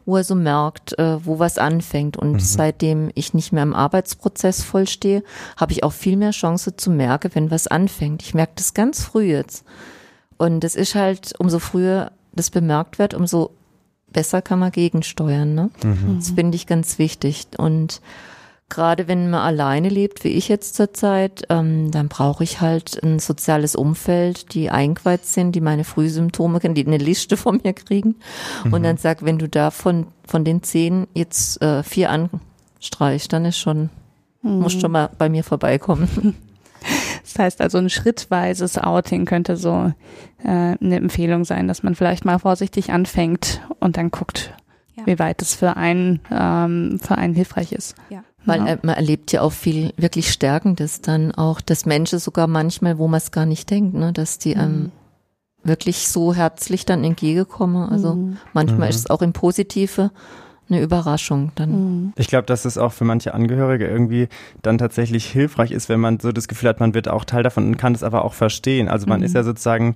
wo 0.05 0.17
er 0.17 0.23
so 0.23 0.35
merkt, 0.35 0.97
äh, 0.99 1.25
wo 1.25 1.39
was 1.39 1.57
anfängt. 1.57 2.17
Und 2.17 2.33
mhm. 2.33 2.39
seitdem 2.39 3.11
ich 3.15 3.33
nicht 3.33 3.51
mehr 3.51 3.63
im 3.63 3.73
Arbeitsprozess 3.73 4.63
vollstehe, 4.63 5.23
habe 5.57 5.71
ich 5.71 5.83
auch 5.83 5.93
viel 5.93 6.17
mehr 6.17 6.31
Chance 6.31 6.75
zu 6.75 6.89
merken, 6.89 7.31
wenn 7.33 7.51
was 7.51 7.67
anfängt. 7.67 8.21
Ich 8.21 8.33
merke 8.33 8.53
das 8.55 8.73
ganz 8.73 9.03
früh 9.03 9.23
jetzt. 9.23 9.65
Und 10.37 10.63
es 10.63 10.75
ist 10.75 10.95
halt, 10.95 11.33
umso 11.39 11.59
früher 11.59 12.11
das 12.33 12.49
bemerkt 12.49 12.99
wird, 12.99 13.13
umso 13.13 13.51
besser 14.11 14.41
kann 14.41 14.59
man 14.59 14.71
gegensteuern. 14.71 15.53
Ne? 15.55 15.69
Mhm. 15.83 16.17
Das 16.17 16.31
finde 16.31 16.55
ich 16.55 16.67
ganz 16.67 16.99
wichtig. 16.99 17.47
Und 17.57 18.01
gerade 18.69 19.07
wenn 19.07 19.29
man 19.29 19.41
alleine 19.41 19.89
lebt, 19.89 20.23
wie 20.23 20.29
ich 20.29 20.47
jetzt 20.47 20.75
zurzeit, 20.75 21.43
ähm, 21.49 21.91
dann 21.91 22.07
brauche 22.07 22.43
ich 22.43 22.61
halt 22.61 23.01
ein 23.03 23.19
soziales 23.19 23.75
Umfeld, 23.75 24.53
die 24.53 24.69
eingeweiht 24.69 25.25
sind, 25.25 25.53
die 25.53 25.61
meine 25.61 25.83
Frühsymptome 25.83 26.59
kennen, 26.59 26.75
die 26.75 26.85
eine 26.85 26.97
Liste 26.97 27.37
von 27.37 27.61
mir 27.63 27.73
kriegen. 27.73 28.15
Mhm. 28.63 28.73
Und 28.73 28.83
dann 28.83 28.97
sag, 28.97 29.23
wenn 29.23 29.37
du 29.37 29.47
da 29.47 29.71
von, 29.71 30.07
von 30.25 30.43
den 30.43 30.63
zehn 30.63 31.07
jetzt 31.13 31.61
äh, 31.61 31.83
vier 31.83 32.09
anstreichst, 32.09 33.31
dann 33.31 33.45
ist 33.45 33.57
schon, 33.57 33.89
mhm. 34.41 34.59
musst 34.59 34.81
schon 34.81 34.91
mal 34.91 35.09
bei 35.17 35.29
mir 35.29 35.43
vorbeikommen. 35.43 36.35
Das 37.23 37.39
heißt 37.39 37.61
also, 37.61 37.77
ein 37.77 37.89
schrittweises 37.89 38.77
Outing 38.77 39.25
könnte 39.25 39.57
so 39.57 39.93
äh, 40.43 40.47
eine 40.47 40.95
Empfehlung 40.97 41.45
sein, 41.45 41.67
dass 41.67 41.83
man 41.83 41.95
vielleicht 41.95 42.25
mal 42.25 42.39
vorsichtig 42.39 42.91
anfängt 42.91 43.61
und 43.79 43.97
dann 43.97 44.11
guckt, 44.11 44.53
ja. 44.95 45.05
wie 45.05 45.19
weit 45.19 45.41
es 45.41 45.55
für 45.55 45.77
einen, 45.77 46.19
ähm, 46.31 46.99
für 47.01 47.17
einen 47.17 47.33
hilfreich 47.33 47.71
ist. 47.71 47.95
Ja. 48.09 48.23
Weil 48.45 48.67
ja. 48.67 48.77
man 48.81 48.95
erlebt 48.95 49.31
ja 49.31 49.41
auch 49.41 49.53
viel 49.53 49.93
wirklich 49.97 50.31
Stärkendes 50.31 51.01
dann 51.01 51.31
auch, 51.33 51.61
dass 51.61 51.85
Menschen 51.85 52.19
sogar 52.19 52.47
manchmal, 52.47 52.97
wo 52.97 53.07
man 53.07 53.19
es 53.19 53.31
gar 53.31 53.45
nicht 53.45 53.69
denkt, 53.69 53.93
ne, 53.93 54.11
dass 54.11 54.37
die 54.37 54.55
einem 54.55 54.83
mhm. 54.83 54.91
wirklich 55.63 56.07
so 56.09 56.33
herzlich 56.33 56.85
dann 56.85 57.03
entgegenkommen. 57.03 57.89
Also 57.89 58.15
mhm. 58.15 58.37
manchmal 58.53 58.87
mhm. 58.87 58.89
ist 58.89 58.97
es 58.97 59.09
auch 59.09 59.21
im 59.21 59.33
Positive 59.33 60.11
eine 60.69 60.81
Überraschung 60.81 61.51
dann. 61.55 61.69
Mhm. 61.69 62.13
Ich 62.15 62.27
glaube, 62.27 62.45
dass 62.45 62.65
es 62.65 62.77
auch 62.77 62.93
für 62.93 63.05
manche 63.05 63.33
Angehörige 63.33 63.87
irgendwie 63.87 64.27
dann 64.61 64.77
tatsächlich 64.77 65.25
hilfreich 65.25 65.71
ist, 65.71 65.89
wenn 65.89 65.99
man 65.99 66.19
so 66.19 66.31
das 66.31 66.47
Gefühl 66.47 66.69
hat, 66.69 66.79
man 66.79 66.93
wird 66.93 67.07
auch 67.07 67.25
Teil 67.25 67.43
davon 67.43 67.67
und 67.67 67.77
kann 67.77 67.93
es 67.93 68.03
aber 68.03 68.25
auch 68.25 68.33
verstehen. 68.33 68.87
Also 68.87 69.07
man 69.07 69.19
mhm. 69.19 69.25
ist 69.25 69.35
ja 69.35 69.43
sozusagen 69.43 69.95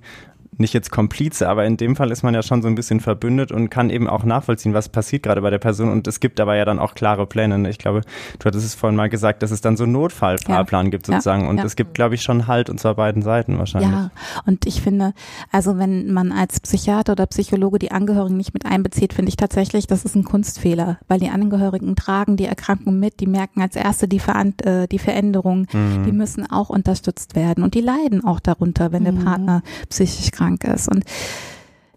nicht 0.58 0.74
jetzt 0.74 0.90
Komplize, 0.90 1.48
aber 1.48 1.64
in 1.64 1.76
dem 1.76 1.96
Fall 1.96 2.10
ist 2.10 2.22
man 2.22 2.34
ja 2.34 2.42
schon 2.42 2.62
so 2.62 2.68
ein 2.68 2.74
bisschen 2.74 3.00
verbündet 3.00 3.52
und 3.52 3.70
kann 3.70 3.90
eben 3.90 4.08
auch 4.08 4.24
nachvollziehen, 4.24 4.74
was 4.74 4.88
passiert 4.88 5.22
gerade 5.22 5.40
bei 5.40 5.50
der 5.50 5.58
Person. 5.58 5.90
Und 5.90 6.06
es 6.06 6.20
gibt 6.20 6.40
aber 6.40 6.56
ja 6.56 6.64
dann 6.64 6.78
auch 6.78 6.94
klare 6.94 7.26
Pläne. 7.26 7.58
Ne? 7.58 7.70
Ich 7.70 7.78
glaube, 7.78 8.02
du 8.38 8.44
hattest 8.44 8.66
es 8.66 8.74
vorhin 8.74 8.96
mal 8.96 9.08
gesagt, 9.08 9.42
dass 9.42 9.50
es 9.50 9.60
dann 9.60 9.76
so 9.76 9.84
einen 9.84 9.92
Notfallfahrplan 9.92 10.86
ja. 10.86 10.90
gibt 10.90 11.06
sozusagen. 11.06 11.44
Ja. 11.44 11.50
Und 11.50 11.58
ja. 11.58 11.64
es 11.64 11.76
gibt, 11.76 11.94
glaube 11.94 12.14
ich, 12.14 12.22
schon 12.22 12.46
Halt 12.46 12.70
und 12.70 12.80
zwar 12.80 12.94
beiden 12.94 13.22
Seiten 13.22 13.58
wahrscheinlich. 13.58 13.90
Ja, 13.90 14.10
und 14.46 14.66
ich 14.66 14.80
finde, 14.80 15.12
also 15.52 15.78
wenn 15.78 16.12
man 16.12 16.32
als 16.32 16.60
Psychiater 16.60 17.12
oder 17.12 17.26
Psychologe 17.26 17.78
die 17.78 17.92
Angehörigen 17.92 18.36
nicht 18.36 18.54
mit 18.54 18.66
einbezieht, 18.66 19.12
finde 19.12 19.28
ich 19.28 19.36
tatsächlich, 19.36 19.86
das 19.86 20.04
ist 20.04 20.14
ein 20.14 20.24
Kunstfehler, 20.24 20.98
weil 21.08 21.20
die 21.20 21.28
Angehörigen 21.28 21.94
tragen 21.96 22.36
die 22.36 22.46
Erkrankung 22.46 22.98
mit, 22.98 23.20
die 23.20 23.26
merken 23.26 23.60
als 23.60 23.76
erste 23.76 24.08
die, 24.08 24.18
Ver 24.18 24.44
äh, 24.62 24.86
die 24.88 24.98
Veränderung, 24.98 25.66
mhm. 25.72 26.04
die 26.04 26.12
müssen 26.12 26.50
auch 26.50 26.70
unterstützt 26.70 27.36
werden 27.36 27.62
und 27.62 27.74
die 27.74 27.80
leiden 27.80 28.24
auch 28.24 28.40
darunter, 28.40 28.92
wenn 28.92 29.02
mhm. 29.02 29.16
der 29.16 29.24
Partner 29.24 29.62
psychisch 29.88 30.30
krank 30.30 30.47
krank 30.48 30.64
ist. 30.64 30.88
Und 30.88 31.04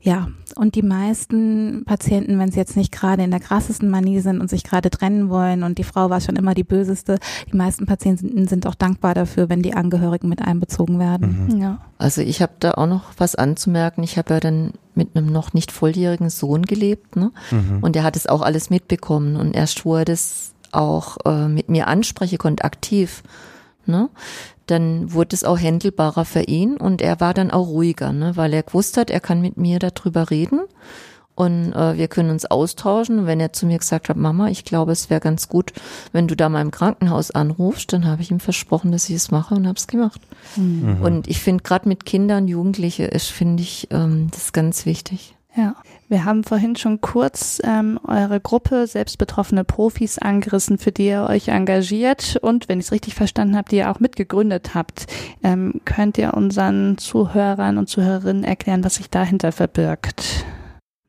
ja, 0.03 0.29
und 0.55 0.73
die 0.73 0.81
meisten 0.81 1.83
Patienten, 1.85 2.39
wenn 2.39 2.51
sie 2.51 2.57
jetzt 2.57 2.75
nicht 2.75 2.91
gerade 2.91 3.21
in 3.21 3.29
der 3.29 3.39
krassesten 3.39 3.87
Manie 3.87 4.19
sind 4.19 4.41
und 4.41 4.49
sich 4.49 4.63
gerade 4.63 4.89
trennen 4.89 5.29
wollen 5.29 5.61
und 5.61 5.77
die 5.77 5.83
Frau 5.83 6.09
war 6.09 6.21
schon 6.21 6.37
immer 6.37 6.55
die 6.55 6.63
böseste, 6.63 7.19
die 7.51 7.55
meisten 7.55 7.85
Patienten 7.85 8.47
sind 8.47 8.65
auch 8.65 8.73
dankbar 8.73 9.13
dafür, 9.13 9.47
wenn 9.47 9.61
die 9.61 9.75
Angehörigen 9.75 10.27
mit 10.27 10.41
einbezogen 10.41 10.97
werden. 10.97 11.49
Mhm. 11.51 11.61
Ja. 11.61 11.81
Also 11.99 12.21
ich 12.21 12.41
habe 12.41 12.53
da 12.59 12.71
auch 12.71 12.87
noch 12.87 13.03
was 13.17 13.35
anzumerken. 13.35 14.03
Ich 14.03 14.17
habe 14.17 14.33
ja 14.33 14.39
dann 14.39 14.71
mit 14.95 15.15
einem 15.15 15.27
noch 15.27 15.53
nicht 15.53 15.71
volljährigen 15.71 16.31
Sohn 16.31 16.63
gelebt, 16.63 17.15
ne? 17.15 17.31
Mhm. 17.51 17.77
Und 17.81 17.95
er 17.95 18.03
hat 18.03 18.15
es 18.15 18.25
auch 18.25 18.41
alles 18.41 18.71
mitbekommen 18.71 19.35
und 19.35 19.55
erst 19.55 19.85
wo 19.85 19.97
er 19.97 20.05
das 20.05 20.53
auch 20.71 21.17
äh, 21.25 21.47
mit 21.47 21.69
mir 21.69 21.87
ansprechen 21.87 22.39
konnte, 22.39 22.63
aktiv, 22.63 23.21
ne? 23.85 24.09
dann 24.67 25.11
wurde 25.11 25.35
es 25.35 25.43
auch 25.43 25.59
händelbarer 25.59 26.23
für 26.23 26.43
ihn 26.43 26.77
und 26.77 27.01
er 27.01 27.19
war 27.19 27.33
dann 27.33 27.51
auch 27.51 27.67
ruhiger, 27.67 28.13
ne, 28.13 28.37
weil 28.37 28.53
er 28.53 28.63
gewusst 28.63 28.95
hat, 28.95 29.09
er 29.09 29.19
kann 29.19 29.41
mit 29.41 29.57
mir 29.57 29.79
darüber 29.79 30.29
reden 30.29 30.61
und 31.35 31.73
äh, 31.73 31.97
wir 31.97 32.07
können 32.07 32.29
uns 32.29 32.45
austauschen. 32.45 33.19
Und 33.19 33.25
wenn 33.25 33.39
er 33.39 33.53
zu 33.53 33.65
mir 33.65 33.79
gesagt 33.79 34.09
hat, 34.09 34.17
Mama, 34.17 34.49
ich 34.49 34.63
glaube, 34.63 34.91
es 34.91 35.09
wäre 35.09 35.19
ganz 35.19 35.49
gut, 35.49 35.73
wenn 36.11 36.27
du 36.27 36.35
da 36.35 36.49
mal 36.49 36.61
im 36.61 36.71
Krankenhaus 36.71 37.31
anrufst, 37.31 37.91
dann 37.93 38.05
habe 38.05 38.21
ich 38.21 38.31
ihm 38.31 38.39
versprochen, 38.39 38.91
dass 38.91 39.09
ich 39.09 39.15
es 39.15 39.31
mache 39.31 39.55
und 39.55 39.67
habe 39.67 39.77
es 39.77 39.87
gemacht. 39.87 40.21
Mhm. 40.55 41.01
Und 41.01 41.27
ich 41.27 41.41
finde 41.41 41.63
gerade 41.63 41.87
mit 41.87 42.05
Kindern, 42.05 42.47
Jugendliche 42.47 43.05
ist, 43.05 43.27
finde 43.27 43.63
ich, 43.63 43.87
ähm, 43.91 44.27
das 44.31 44.53
ganz 44.53 44.85
wichtig. 44.85 45.35
Ja, 45.55 45.75
wir 46.11 46.25
haben 46.25 46.43
vorhin 46.43 46.75
schon 46.75 46.99
kurz 46.99 47.61
ähm, 47.63 47.97
eure 48.05 48.41
Gruppe 48.41 48.85
selbstbetroffene 48.85 49.63
Profis 49.63 50.19
angerissen, 50.19 50.77
für 50.77 50.91
die 50.91 51.07
ihr 51.07 51.25
euch 51.29 51.47
engagiert 51.47 52.37
und, 52.41 52.67
wenn 52.67 52.79
ich 52.79 52.87
es 52.87 52.91
richtig 52.91 53.15
verstanden 53.15 53.55
habe, 53.55 53.69
die 53.69 53.77
ihr 53.77 53.89
auch 53.89 54.01
mitgegründet 54.01 54.75
habt. 54.75 55.07
Ähm, 55.41 55.79
könnt 55.85 56.17
ihr 56.17 56.33
unseren 56.33 56.97
Zuhörern 56.97 57.77
und 57.77 57.87
Zuhörerinnen 57.87 58.43
erklären, 58.43 58.83
was 58.83 58.95
sich 58.95 59.09
dahinter 59.09 59.53
verbirgt? 59.53 60.45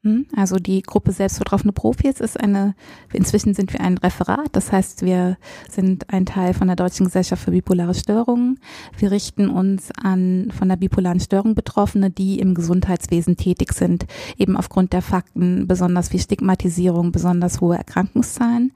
Hm? 0.04 0.26
Also 0.34 0.56
die 0.56 0.82
Gruppe 0.82 1.12
Selbstvertroffene 1.12 1.72
Profis 1.72 2.18
ist 2.18 2.38
eine, 2.38 2.74
inzwischen 3.12 3.54
sind 3.54 3.72
wir 3.72 3.80
ein 3.80 3.98
Referat, 3.98 4.48
das 4.50 4.72
heißt, 4.72 5.02
wir 5.02 5.36
sind 5.70 6.12
ein 6.12 6.26
Teil 6.26 6.54
von 6.54 6.66
der 6.66 6.74
Deutschen 6.74 7.06
Gesellschaft 7.06 7.44
für 7.44 7.52
bipolare 7.52 7.94
Störungen. 7.94 8.58
Wir 8.98 9.12
richten 9.12 9.48
uns 9.48 9.90
an 9.92 10.52
von 10.56 10.68
der 10.68 10.76
bipolaren 10.76 11.20
Störung 11.20 11.54
Betroffene, 11.54 12.10
die 12.10 12.40
im 12.40 12.54
Gesundheitswesen 12.54 13.36
tätig 13.36 13.74
sind, 13.74 14.06
eben 14.36 14.56
aufgrund 14.56 14.92
der 14.92 15.02
Fakten, 15.02 15.68
besonders 15.68 16.12
wie 16.12 16.18
Stigmatisierung, 16.18 17.12
besonders 17.12 17.60
hohe 17.60 17.76
Erkrankungszahlen. 17.76 18.72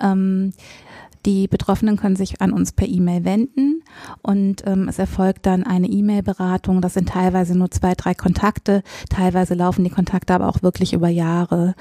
Ähm, 0.00 0.54
die 1.26 1.48
Betroffenen 1.48 1.96
können 1.96 2.16
sich 2.16 2.40
an 2.40 2.52
uns 2.52 2.72
per 2.72 2.88
E-Mail 2.88 3.24
wenden 3.24 3.82
und 4.22 4.62
ähm, 4.66 4.88
es 4.88 4.98
erfolgt 4.98 5.46
dann 5.46 5.64
eine 5.64 5.88
E-Mail-Beratung. 5.88 6.80
Das 6.80 6.94
sind 6.94 7.10
teilweise 7.10 7.56
nur 7.56 7.70
zwei, 7.70 7.94
drei 7.94 8.14
Kontakte. 8.14 8.82
Teilweise 9.08 9.54
laufen 9.54 9.84
die 9.84 9.90
Kontakte 9.90 10.34
aber 10.34 10.48
auch 10.48 10.62
wirklich 10.62 10.92
über 10.92 11.08
Jahre. 11.08 11.74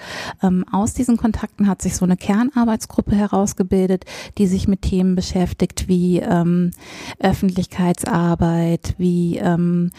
Ähm, 0.44 0.66
aus 0.72 0.94
diesen 0.94 1.18
Kontakten 1.18 1.68
hat 1.68 1.82
sich 1.82 1.96
so 1.96 2.06
eine 2.06 2.18
Kernarbeitsgruppe 2.18 3.16
herausgebildet, 3.16 4.06
die 4.38 4.48
sich 4.48 4.68
mit 4.68 4.82
Themen 4.82 5.16
beschäftigt 5.16 5.88
wie 5.88 6.20
ähm, 6.20 6.72
Öffentlichkeitsarbeit, 7.20 8.96
wie 8.98 9.38
ähm, 9.38 9.92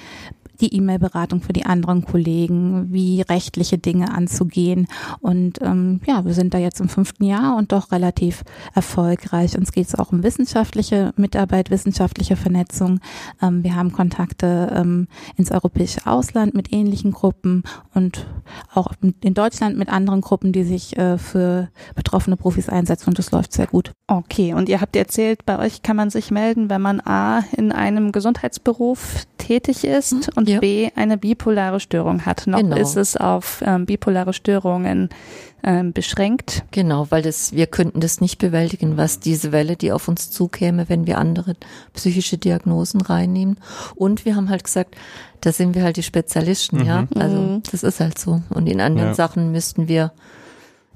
die 0.60 0.74
E-Mail-Beratung 0.74 1.40
für 1.40 1.52
die 1.52 1.66
anderen 1.66 2.04
Kollegen, 2.04 2.92
wie 2.92 3.22
rechtliche 3.22 3.78
Dinge 3.78 4.12
anzugehen. 4.14 4.86
Und 5.20 5.60
ähm, 5.62 6.00
ja, 6.06 6.24
wir 6.24 6.34
sind 6.34 6.54
da 6.54 6.58
jetzt 6.58 6.80
im 6.80 6.88
fünften 6.88 7.24
Jahr 7.24 7.56
und 7.56 7.72
doch 7.72 7.92
relativ 7.92 8.44
erfolgreich. 8.74 9.56
Uns 9.56 9.72
geht 9.72 9.88
es 9.88 9.94
auch 9.94 10.12
um 10.12 10.22
wissenschaftliche 10.22 11.12
Mitarbeit, 11.16 11.70
wissenschaftliche 11.70 12.36
Vernetzung. 12.36 13.00
Ähm, 13.42 13.64
wir 13.64 13.74
haben 13.74 13.92
Kontakte 13.92 14.72
ähm, 14.74 15.08
ins 15.36 15.50
europäische 15.50 16.06
Ausland 16.06 16.54
mit 16.54 16.72
ähnlichen 16.72 17.12
Gruppen 17.12 17.62
und 17.94 18.26
auch 18.74 18.92
in 19.20 19.34
Deutschland 19.34 19.76
mit 19.76 19.88
anderen 19.88 20.20
Gruppen, 20.20 20.52
die 20.52 20.64
sich 20.64 20.96
äh, 20.96 21.18
für 21.18 21.68
betroffene 21.94 22.36
Profis 22.36 22.68
einsetzen 22.68 23.10
und 23.10 23.18
das 23.18 23.30
läuft 23.30 23.52
sehr 23.52 23.66
gut. 23.66 23.92
Okay, 24.06 24.54
und 24.54 24.68
ihr 24.68 24.80
habt 24.80 24.96
erzählt, 24.96 25.46
bei 25.46 25.58
euch 25.58 25.82
kann 25.82 25.96
man 25.96 26.10
sich 26.10 26.30
melden, 26.30 26.68
wenn 26.70 26.82
man 26.82 27.00
A 27.00 27.44
in 27.56 27.72
einem 27.72 28.12
Gesundheitsberuf 28.12 29.26
tätig 29.38 29.84
ist 29.84 30.12
mhm, 30.12 30.22
und 30.36 30.48
ja. 30.50 30.60
B 30.60 30.90
eine 30.94 31.16
bipolare 31.16 31.80
Störung 31.80 32.26
hat. 32.26 32.46
Noch 32.46 32.58
genau. 32.58 32.76
ist 32.76 32.96
es 32.96 33.16
auf 33.16 33.62
ähm, 33.64 33.86
bipolare 33.86 34.32
Störungen 34.32 35.08
ähm, 35.62 35.92
beschränkt. 35.92 36.64
Genau, 36.70 37.06
weil 37.10 37.22
das, 37.22 37.52
wir 37.52 37.66
könnten 37.66 38.00
das 38.00 38.20
nicht 38.20 38.38
bewältigen, 38.38 38.96
was 38.96 39.20
diese 39.20 39.52
Welle, 39.52 39.76
die 39.76 39.92
auf 39.92 40.08
uns 40.08 40.30
zukäme, 40.30 40.88
wenn 40.88 41.06
wir 41.06 41.18
andere 41.18 41.54
psychische 41.92 42.38
Diagnosen 42.38 43.00
reinnehmen. 43.00 43.58
Und 43.94 44.24
wir 44.24 44.36
haben 44.36 44.48
halt 44.48 44.64
gesagt, 44.64 44.96
da 45.40 45.52
sind 45.52 45.74
wir 45.74 45.82
halt 45.82 45.96
die 45.96 46.02
Spezialisten, 46.02 46.78
mhm. 46.78 46.86
ja. 46.86 47.06
Also 47.14 47.36
mhm. 47.36 47.62
das 47.70 47.82
ist 47.82 48.00
halt 48.00 48.18
so. 48.18 48.42
Und 48.50 48.68
in 48.68 48.80
anderen 48.80 49.10
ja. 49.10 49.14
Sachen 49.14 49.52
müssten 49.52 49.88
wir 49.88 50.12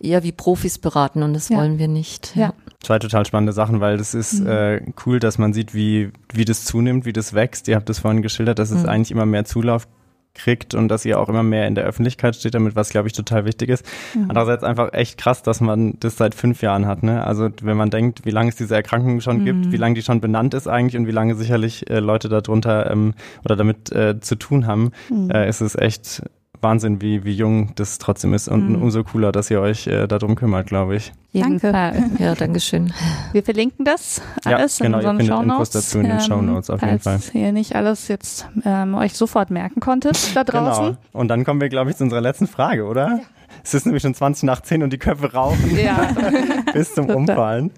eher 0.04 0.22
wie 0.22 0.32
Profis 0.32 0.78
beraten 0.78 1.22
und 1.22 1.34
das 1.34 1.48
ja. 1.48 1.56
wollen 1.56 1.78
wir 1.78 1.88
nicht. 1.88 2.34
Ja. 2.36 2.52
Zwei 2.82 2.98
total 2.98 3.24
spannende 3.24 3.52
Sachen, 3.52 3.80
weil 3.80 3.96
das 3.96 4.14
ist 4.14 4.40
mhm. 4.40 4.46
äh, 4.46 4.80
cool, 5.06 5.18
dass 5.18 5.38
man 5.38 5.52
sieht, 5.52 5.74
wie, 5.74 6.10
wie 6.32 6.44
das 6.44 6.64
zunimmt, 6.64 7.06
wie 7.06 7.12
das 7.12 7.32
wächst. 7.34 7.68
Ihr 7.68 7.76
habt 7.76 7.88
das 7.88 8.00
vorhin 8.00 8.22
geschildert, 8.22 8.58
dass 8.58 8.70
es 8.70 8.82
mhm. 8.82 8.88
eigentlich 8.88 9.10
immer 9.10 9.26
mehr 9.26 9.44
Zulauf 9.44 9.88
kriegt 10.34 10.74
und 10.74 10.88
dass 10.88 11.04
ihr 11.04 11.18
auch 11.18 11.28
immer 11.28 11.42
mehr 11.42 11.66
in 11.66 11.74
der 11.74 11.84
Öffentlichkeit 11.84 12.34
steht 12.36 12.54
damit, 12.54 12.76
was 12.76 12.90
glaube 12.90 13.08
ich 13.08 13.14
total 13.14 13.44
wichtig 13.44 13.70
ist. 13.70 13.86
Mhm. 14.14 14.26
Andererseits 14.28 14.64
einfach 14.64 14.92
echt 14.92 15.16
krass, 15.16 15.42
dass 15.42 15.60
man 15.60 15.94
das 16.00 16.16
seit 16.16 16.34
fünf 16.34 16.60
Jahren 16.60 16.86
hat. 16.86 17.02
Ne? 17.02 17.24
Also 17.24 17.48
wenn 17.62 17.76
man 17.76 17.90
denkt, 17.90 18.24
wie 18.24 18.30
lange 18.30 18.50
es 18.50 18.56
diese 18.56 18.74
Erkrankung 18.74 19.20
schon 19.20 19.38
mhm. 19.38 19.44
gibt, 19.44 19.72
wie 19.72 19.76
lange 19.76 19.94
die 19.94 20.02
schon 20.02 20.20
benannt 20.20 20.54
ist 20.54 20.66
eigentlich 20.66 20.96
und 21.00 21.06
wie 21.06 21.12
lange 21.12 21.36
sicherlich 21.36 21.88
äh, 21.88 22.00
Leute 22.00 22.28
darunter 22.28 22.90
ähm, 22.90 23.14
oder 23.44 23.56
damit 23.56 23.92
äh, 23.92 24.20
zu 24.20 24.34
tun 24.34 24.66
haben, 24.66 24.90
mhm. 25.08 25.30
äh, 25.30 25.48
ist 25.48 25.60
es 25.60 25.76
echt 25.76 26.22
Wahnsinn, 26.64 27.00
wie, 27.00 27.22
wie 27.24 27.32
jung 27.32 27.72
das 27.76 27.98
trotzdem 27.98 28.34
ist 28.34 28.48
und 28.48 28.70
mhm. 28.70 28.82
umso 28.82 29.04
cooler, 29.04 29.30
dass 29.30 29.48
ihr 29.50 29.60
euch 29.60 29.86
äh, 29.86 30.08
darum 30.08 30.34
kümmert, 30.34 30.66
glaube 30.66 30.96
ich. 30.96 31.12
Danke. 31.32 31.72
Ja, 32.18 32.34
danke 32.34 32.58
schön. 32.58 32.92
Wir 33.32 33.44
verlinken 33.44 33.84
das 33.84 34.20
alles 34.44 34.80
ja, 34.80 34.86
genau, 34.86 34.98
in 34.98 35.06
unseren 35.06 35.26
Shownotes. 35.26 35.70
dazu 35.70 35.98
in 36.00 36.08
den 36.08 36.20
Shownotes 36.20 36.70
auf 36.70 36.82
jeden 36.82 36.98
Fall. 36.98 37.18
Falls 37.20 37.34
ihr 37.34 37.52
nicht 37.52 37.76
alles 37.76 38.08
jetzt 38.08 38.48
ähm, 38.64 38.94
euch 38.94 39.14
sofort 39.14 39.50
merken 39.50 39.80
konntet 39.80 40.34
da 40.34 40.42
genau. 40.44 40.64
draußen. 40.64 40.84
Genau. 40.84 40.98
Und 41.12 41.28
dann 41.28 41.44
kommen 41.44 41.60
wir, 41.60 41.68
glaube 41.68 41.90
ich, 41.90 41.96
zu 41.96 42.04
unserer 42.04 42.20
letzten 42.20 42.48
Frage, 42.48 42.84
oder? 42.84 43.08
Ja. 43.08 43.20
Es 43.62 43.74
ist 43.74 43.86
nämlich 43.86 44.02
schon 44.02 44.14
20 44.14 44.44
nach 44.44 44.60
10 44.60 44.82
und 44.82 44.92
die 44.92 44.98
Köpfe 44.98 45.32
rauchen 45.32 45.76
ja. 45.76 46.08
bis 46.72 46.94
zum 46.94 47.06
Umfallen. 47.06 47.70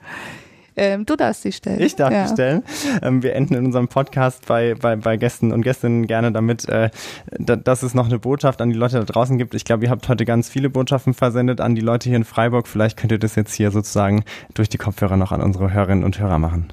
Ähm, 0.77 1.07
du 1.07 1.17
darfst 1.17 1.43
sie 1.43 1.53
stellen. 1.53 1.81
Ich 1.81 1.97
darf 1.97 2.13
ja. 2.13 2.27
sie 2.27 2.35
stellen. 2.35 2.63
Ähm, 3.03 3.23
wir 3.23 3.35
enden 3.35 3.55
in 3.55 3.67
unserem 3.67 3.89
Podcast 3.89 4.47
bei, 4.47 4.75
bei, 4.75 4.97
bei 4.97 5.17
Gästen 5.17 5.53
und 5.53 5.63
Gästinnen 5.63 6.07
gerne 6.07 6.33
damit, 6.33 6.69
äh, 6.69 6.91
da, 7.39 7.57
dass 7.57 7.83
es 7.83 7.95
noch 7.95 8.07
eine 8.07 8.19
Botschaft 8.19 8.61
an 8.61 8.71
die 8.71 8.77
Leute 8.77 8.99
da 8.99 9.05
draußen 9.05 9.39
gibt. 9.39 9.55
Ich 9.55 9.65
glaube, 9.65 9.85
ihr 9.85 9.91
habt 9.91 10.09
heute 10.09 10.25
ganz 10.25 10.49
viele 10.49 10.69
Botschaften 10.69 11.15
versendet 11.15 11.61
an 11.61 11.75
die 11.75 11.81
Leute 11.81 12.09
hier 12.09 12.17
in 12.17 12.25
Freiburg. 12.25 12.69
Vielleicht 12.69 12.97
könnt 12.97 13.13
ihr 13.13 13.19
das 13.19 13.35
jetzt 13.37 13.55
hier 13.55 13.71
sozusagen 13.71 14.25
durch 14.55 14.69
die 14.69 14.79
Kopfhörer 14.79 15.17
noch 15.17 15.33
an 15.33 15.41
unsere 15.41 15.73
Hörerinnen 15.73 16.05
und 16.05 16.19
Hörer 16.19 16.39
machen. 16.39 16.73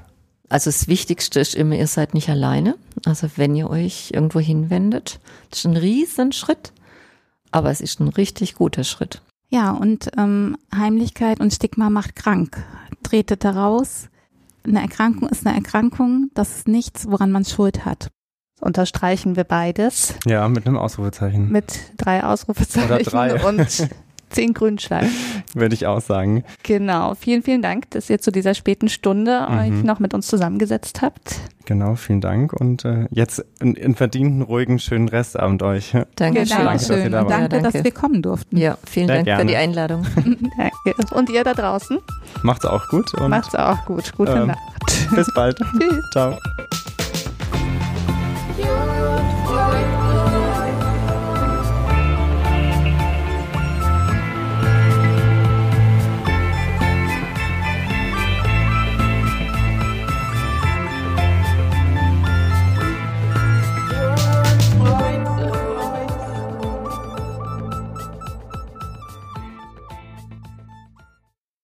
Also 0.50 0.68
das 0.68 0.88
Wichtigste 0.88 1.40
ist 1.40 1.54
immer, 1.54 1.74
ihr 1.74 1.86
seid 1.86 2.14
nicht 2.14 2.28
alleine. 2.28 2.76
Also 3.06 3.28
wenn 3.36 3.56
ihr 3.56 3.70
euch 3.70 4.10
irgendwo 4.12 4.40
hinwendet, 4.40 5.18
das 5.50 5.60
ist 5.60 5.64
ein 5.64 5.76
Riesenschritt, 5.76 6.72
aber 7.50 7.70
es 7.70 7.80
ist 7.80 8.00
ein 8.00 8.08
richtig 8.08 8.54
guter 8.54 8.84
Schritt. 8.84 9.22
Ja, 9.48 9.70
und 9.70 10.10
ähm, 10.18 10.56
Heimlichkeit 10.74 11.40
und 11.40 11.52
Stigma 11.52 11.88
macht 11.88 12.16
krank. 12.16 12.62
Tretet 13.04 13.44
daraus. 13.44 14.08
Eine 14.66 14.80
Erkrankung 14.80 15.28
ist 15.28 15.46
eine 15.46 15.54
Erkrankung. 15.54 16.30
Das 16.34 16.56
ist 16.56 16.68
nichts, 16.68 17.06
woran 17.08 17.30
man 17.30 17.44
Schuld 17.44 17.84
hat. 17.84 18.10
Unterstreichen 18.60 19.36
wir 19.36 19.44
beides. 19.44 20.14
Ja, 20.26 20.48
mit 20.48 20.66
einem 20.66 20.78
Ausrufezeichen. 20.78 21.50
Mit 21.50 21.92
drei 21.96 22.24
Ausrufezeichen 22.24 23.04
drei. 23.04 23.46
und 23.46 23.88
zehn 24.34 24.52
Grünschleifen. 24.52 25.10
Würde 25.54 25.74
ich 25.74 25.86
auch 25.86 26.00
sagen. 26.00 26.44
Genau. 26.62 27.14
Vielen, 27.14 27.42
vielen 27.42 27.62
Dank, 27.62 27.90
dass 27.90 28.10
ihr 28.10 28.20
zu 28.20 28.30
dieser 28.30 28.54
späten 28.54 28.88
Stunde 28.88 29.46
mhm. 29.48 29.58
euch 29.58 29.84
noch 29.84 30.00
mit 30.00 30.14
uns 30.14 30.26
zusammengesetzt 30.26 31.02
habt. 31.02 31.36
Genau, 31.66 31.94
vielen 31.94 32.20
Dank 32.20 32.52
und 32.52 32.84
äh, 32.84 33.06
jetzt 33.10 33.42
einen 33.60 33.94
verdienten, 33.94 34.42
ruhigen, 34.42 34.78
schönen 34.78 35.08
Restabend 35.08 35.62
euch. 35.62 35.92
Danke, 36.16 36.42
genau. 36.42 36.56
danke, 36.56 36.72
dass 36.72 36.90
ihr 36.90 37.10
da 37.10 37.22
wart. 37.22 37.30
danke, 37.30 37.62
dass 37.62 37.84
wir 37.84 37.90
kommen 37.90 38.20
durften. 38.20 38.56
Ja, 38.58 38.76
vielen 38.86 39.06
Sehr 39.06 39.16
Dank 39.16 39.24
gerne. 39.24 39.40
für 39.40 39.46
die 39.46 39.56
Einladung. 39.56 40.06
danke. 40.14 41.14
Und 41.14 41.30
ihr 41.30 41.42
da 41.42 41.54
draußen? 41.54 41.98
Macht's 42.42 42.66
auch 42.66 42.86
gut. 42.88 43.14
Und 43.14 43.30
Macht's 43.30 43.54
auch 43.54 43.82
gut. 43.86 44.12
Gute 44.14 44.32
ähm, 44.32 44.46
Nacht. 44.48 44.58
Bis 45.14 45.32
bald. 45.34 45.56
Tschüss. 45.78 46.04
Ciao. 46.12 46.38